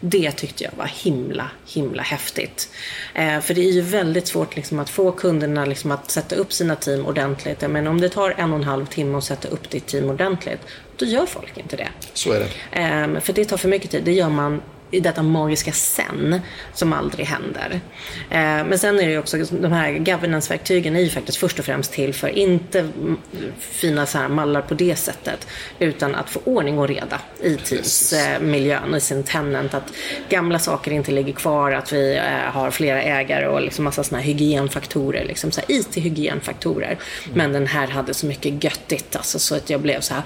[0.00, 2.68] Det tyckte jag var himla, himla häftigt.
[3.14, 6.52] Eh, för det är ju väldigt svårt liksom att få kunderna liksom att sätta upp
[6.52, 7.60] sina team ordentligt.
[7.60, 10.60] Men om det tar en och en halv timme att sätta upp ditt team ordentligt,
[10.96, 11.88] då gör folk inte det.
[12.12, 12.50] Så är det.
[12.72, 14.04] Ehm, för det tar för mycket tid.
[14.04, 16.40] Det gör man i detta magiska sen
[16.72, 17.80] som aldrig händer.
[18.30, 21.58] Eh, men sen är det ju också, liksom, de här governance-verktygen är ju faktiskt först
[21.58, 22.88] och främst till för inte
[23.58, 25.46] fina så här mallar på det sättet,
[25.78, 29.74] utan att få ordning och reda i Teams-miljön och i sin tenant.
[29.74, 29.92] Att
[30.28, 34.20] gamla saker inte ligger kvar, att vi eh, har flera ägare och liksom massa såna
[34.20, 36.98] här hygienfaktorer, liksom så här IT-hygienfaktorer.
[37.34, 40.22] Men den här hade så mycket göttigt alltså, så att jag blev så här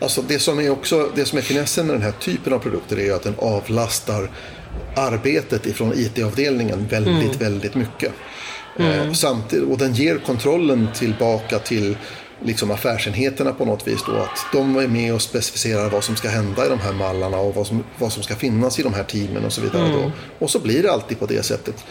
[0.00, 2.98] Alltså det som är också det som är finessen med den här typen av produkter
[2.98, 4.30] är att den avlastar
[4.96, 8.12] arbetet ifrån IT-avdelningen väldigt, väldigt mycket.
[8.78, 11.96] Eh, samtidigt, och den ger kontrollen tillbaka till
[12.44, 14.04] liksom affärsenheterna på något vis.
[14.06, 17.36] Då, att de är med och specificerar vad som ska hända i de här mallarna
[17.36, 19.88] och vad som, vad som ska finnas i de här teamen och så vidare.
[19.92, 20.12] Då.
[20.38, 21.84] Och så blir det alltid på det sättet.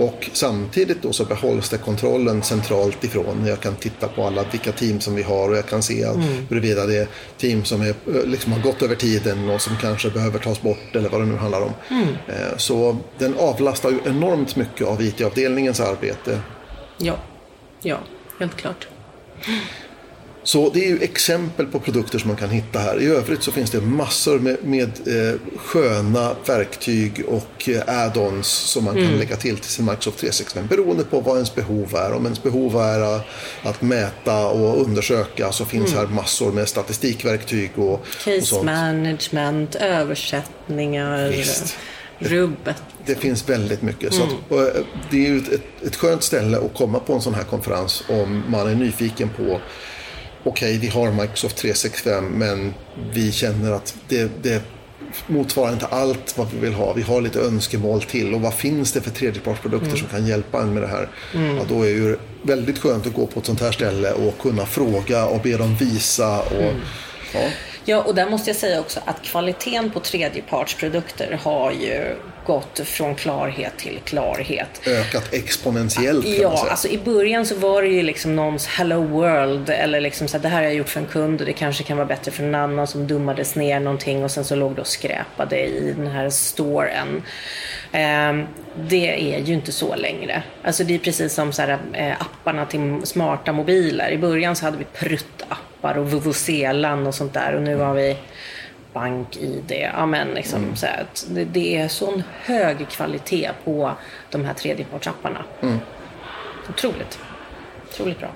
[0.00, 3.46] Och samtidigt då så behålls det kontrollen centralt ifrån.
[3.46, 6.20] Jag kan titta på alla vilka team som vi har och jag kan se mm.
[6.48, 10.10] huruvida det är team som är, eh, liksom har gått över tiden och som kanske
[10.10, 11.72] behöver tas bort eller vad det nu handlar om.
[12.28, 16.40] Eh, Så den avlastar ju enormt mycket av IT-avdelningens arbete
[16.98, 17.16] Ja,
[17.82, 17.98] ja,
[18.38, 18.88] helt klart.
[20.48, 23.00] Så det är ju exempel på produkter som man kan hitta här.
[23.00, 28.84] I övrigt så finns det massor med, med eh, sköna verktyg och eh, add-ons som
[28.84, 32.12] man kan lägga till till sin Microsoft 365 beroende på vad ens behov är.
[32.12, 33.20] Om ens behov är eh,
[33.62, 38.64] att mäta och undersöka så finns här massor med statistikverktyg och, och Case sånt.
[38.64, 41.76] management, översättningar, Visst.
[42.18, 42.82] rubbet.
[43.06, 44.14] Det finns väldigt mycket.
[44.14, 47.20] Så att, och, eh, det är ju ett, ett skönt ställe att komma på en
[47.20, 49.60] sån här konferens om man är nyfiken på
[50.48, 52.74] Okej, vi har Microsoft 365 men
[53.12, 54.62] vi känner att det, det
[55.26, 56.92] motsvarar inte allt vad vi vill ha.
[56.92, 60.74] Vi har lite önskemål till och vad finns det för tredjepartsprodukter som kan hjälpa en
[60.74, 61.08] med det här?
[61.32, 64.38] Ja, då är det ju väldigt skönt att gå på ett sånt här ställe och
[64.38, 66.40] kunna fråga och be dem visa.
[66.40, 66.72] Och,
[67.34, 67.40] ja.
[67.84, 72.16] Ja, och där måste jag säga också att kvaliteten på tredjepartsprodukter har ju
[72.48, 74.80] gått från klarhet till klarhet.
[74.86, 76.70] Ökat exponentiellt kan man Ja, säga.
[76.70, 80.42] alltså i början så var det ju liksom någons hello world eller liksom så här,
[80.42, 82.44] det här har jag gjort för en kund och det kanske kan vara bättre för
[82.44, 86.06] en annan som dummades ner någonting och sen så låg det och skräpade i den
[86.06, 87.22] här storen.
[87.92, 88.46] Ehm,
[88.88, 90.42] det är ju inte så längre.
[90.62, 94.10] Alltså det är precis som så här, eh, apparna till smarta mobiler.
[94.10, 98.16] I början så hade vi pruttappar och vuvuzelan och sånt där och nu har vi
[98.98, 99.72] bank-id.
[99.94, 103.92] Ja, men liksom, så här, det, det är sån hög kvalitet på
[104.30, 105.44] de här tredjepartsapparna.
[106.68, 107.18] Otroligt.
[107.90, 108.28] Otroligt bra.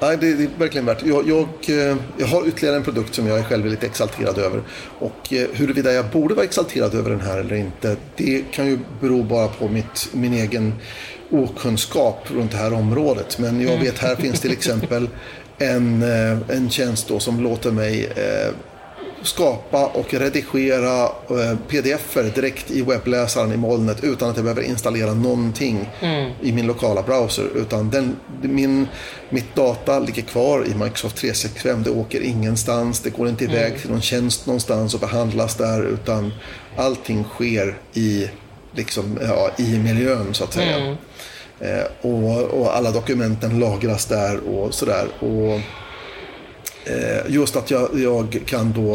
[0.00, 1.06] Nej, det, det är verkligen värt.
[1.06, 4.62] Jag, jag, eh, jag har ytterligare en produkt som jag är själv lite exalterad över.
[4.98, 8.78] Och eh, huruvida jag borde vara exalterad över den här eller inte, det kan ju
[9.00, 10.74] bero bara på mitt, min egen
[11.30, 13.38] okunskap runt det här området.
[13.38, 15.08] Men jag vet, här finns till exempel
[15.58, 18.52] en, eh, en tjänst då som låter mig eh,
[19.24, 25.14] skapa och redigera eh, pdf-er direkt i webbläsaren i molnet utan att jag behöver installera
[25.14, 25.90] någonting
[26.42, 27.44] i min lokala browser.
[27.54, 28.88] Utan den, min,
[29.30, 31.82] mitt data ligger kvar i Microsoft 365.
[31.82, 33.00] Det åker ingenstans.
[33.00, 35.82] Det går inte iväg till någon tjänst någonstans och behandlas där.
[35.82, 36.32] Utan
[36.76, 38.30] allting sker i,
[38.72, 40.96] liksom, ja, i miljön så att säga.
[41.60, 45.06] Eh, och, och alla dokumenten lagras där och sådär.
[45.20, 45.60] Och,
[47.26, 48.94] Just att jag, jag kan då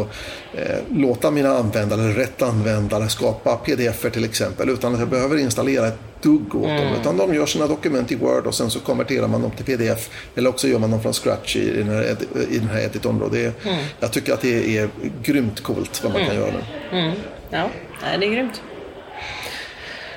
[0.54, 5.86] eh, låta mina användare, rätt användare, skapa pdf-er till exempel utan att jag behöver installera
[5.86, 6.94] ett dugg åt dem.
[7.00, 10.10] Utan de gör sina dokument i Word och sen så konverterar man dem till pdf.
[10.36, 12.16] Eller också gör man dem från scratch i, den, här,
[12.50, 13.18] i den här editorn.
[13.18, 13.28] Då.
[13.28, 13.52] Det är,
[14.00, 14.88] Jag tycker att det är
[15.22, 16.52] grymt coolt vad man kan göra
[16.90, 17.12] nu.
[17.50, 17.68] Ja,
[18.02, 18.62] nej, det är grymt.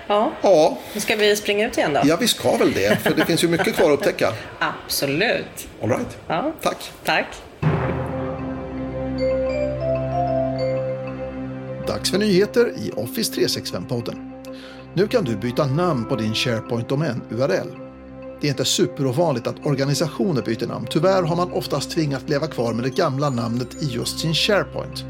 [0.08, 2.02] Ja, Ja, nu ska vi springa ut igen då?
[2.06, 3.00] ja, vi ska väl det.
[3.02, 4.34] För det finns ju mycket kvar att upptäcka.
[4.60, 5.68] Absolut.
[5.82, 6.18] All right.
[6.28, 6.54] Ja.
[6.62, 6.92] Tack.
[7.04, 7.26] Tack.
[12.04, 14.32] Dags för nyheter i Office 365-podden.
[14.94, 17.68] Nu kan du byta namn på din SharePoint-domän-URL.
[18.42, 20.88] Det är inte superovanligt att organisationer byter namn.
[20.90, 25.06] Tyvärr har man oftast tvingats leva kvar med det gamla namnet i just sin SharePoint.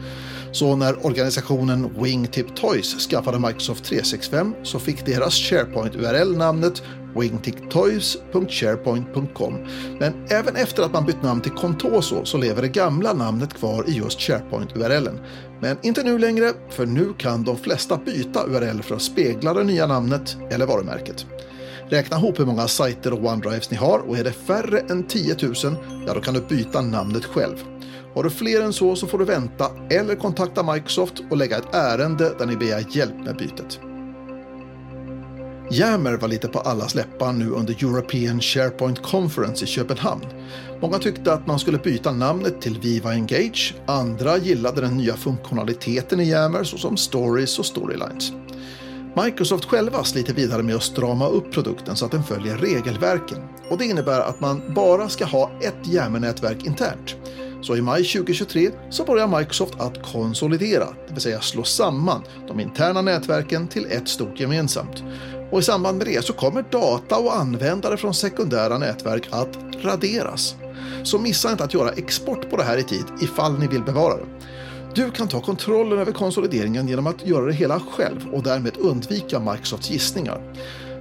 [0.51, 6.83] Så när organisationen Wingtip Toys skaffade Microsoft 365 så fick deras SharePoint-URL namnet
[7.16, 9.68] wingticktoys.sharepoint.com,
[9.99, 13.84] Men även efter att man bytt namn till Contoso så lever det gamla namnet kvar
[13.88, 15.20] i just SharePoint-URLen.
[15.61, 19.64] Men inte nu längre, för nu kan de flesta byta URL för att spegla det
[19.64, 21.26] nya namnet eller varumärket.
[21.89, 25.36] Räkna ihop hur många sajter och OneDrives ni har och är det färre än 10
[25.41, 25.53] 000,
[26.07, 27.55] ja då kan du byta namnet själv.
[28.16, 31.76] Har du fler än så så får du vänta eller kontakta Microsoft och lägga ett
[31.76, 33.80] ärende där ni begär hjälp med bytet.
[35.72, 40.26] Yammer var lite på allas läppar nu under European SharePoint Conference i Köpenhamn.
[40.82, 46.20] Många tyckte att man skulle byta namnet till Viva Engage, andra gillade den nya funktionaliteten
[46.20, 48.32] i jammer såsom Stories och Storylines.
[49.24, 53.38] Microsoft själva sliter vidare med att strama upp produkten så att den följer regelverken.
[53.70, 57.16] Och det innebär att man bara ska ha ett jammer-nätverk internt.
[57.61, 62.59] Så i maj 2023 så börjar Microsoft att konsolidera, det vill säga slå samman de
[62.59, 65.03] interna nätverken till ett stort gemensamt.
[65.53, 70.55] Och i samband med det så kommer data och användare från sekundära nätverk att raderas.
[71.03, 74.15] Så missa inte att göra export på det här i tid ifall ni vill bevara
[74.15, 74.25] det.
[74.95, 79.39] Du kan ta kontrollen över konsolideringen genom att göra det hela själv och därmed undvika
[79.39, 80.41] Microsofts gissningar.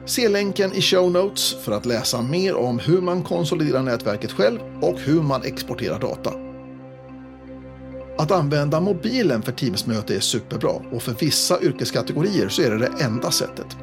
[0.07, 4.59] Se länken i show notes för att läsa mer om hur man konsoliderar nätverket själv
[4.81, 6.33] och hur man exporterar data.
[8.19, 13.05] Att använda mobilen för Teamsmöte är superbra och för vissa yrkeskategorier så är det det
[13.05, 13.77] enda sättet.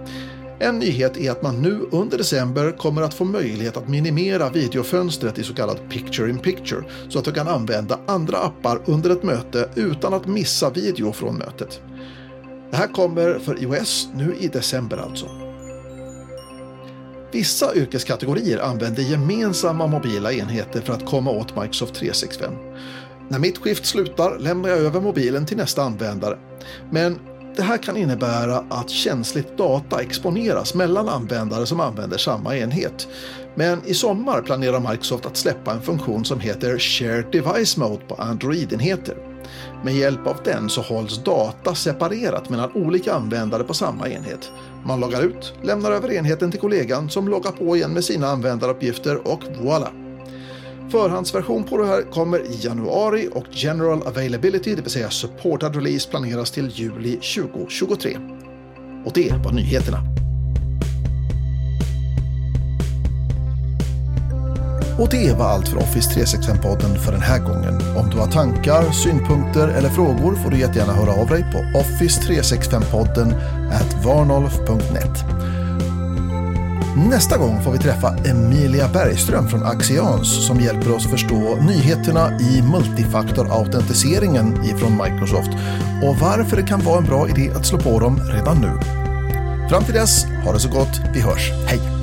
[0.62, 5.40] En nyhet är att man nu under december kommer att få möjlighet att minimera videofönstret
[5.40, 9.24] i så kallad picture in picture så att du kan använda andra appar under ett
[9.24, 11.82] möte utan att missa video från mötet.
[12.72, 15.26] Det här kommer för iOS nu i december alltså.
[17.32, 22.54] Vissa yrkeskategorier använder gemensamma mobila enheter för att komma åt Microsoft 365.
[23.30, 26.38] När mitt skift slutar lämnar jag över mobilen till nästa användare.
[26.92, 27.20] Men
[27.60, 33.08] det här kan innebära att känsligt data exponeras mellan användare som använder samma enhet.
[33.56, 38.16] Men i sommar planerar Microsoft att släppa en funktion som heter Shared Device Mode på
[38.16, 39.18] Android-enheter.
[39.84, 44.52] Med hjälp av den så hålls data separerat mellan olika användare på samma enhet.
[44.86, 49.28] Man loggar ut, lämnar över enheten till kollegan som loggar på igen med sina användaruppgifter
[49.28, 50.09] och voilà!
[50.92, 56.10] Förhandsversion på det här kommer i januari och General Availability, det vill säga supportad release,
[56.10, 58.18] planeras till juli 2023.
[59.06, 59.98] Och det var nyheterna.
[65.00, 67.98] Och det var allt för Office 365-podden för den här gången.
[67.98, 73.34] Om du har tankar, synpunkter eller frågor får du jättegärna höra av dig på office365podden
[74.06, 75.26] varnolf.net.
[77.10, 82.62] Nästa gång får vi träffa Emilia Bergström från Axians som hjälper oss förstå nyheterna i
[82.62, 85.52] multifaktorautentiseringen ifrån Microsoft
[86.04, 88.72] och varför det kan vara en bra idé att slå på dem redan nu.
[89.70, 91.99] Fram till dess, ha det så gott, vi hörs, hej!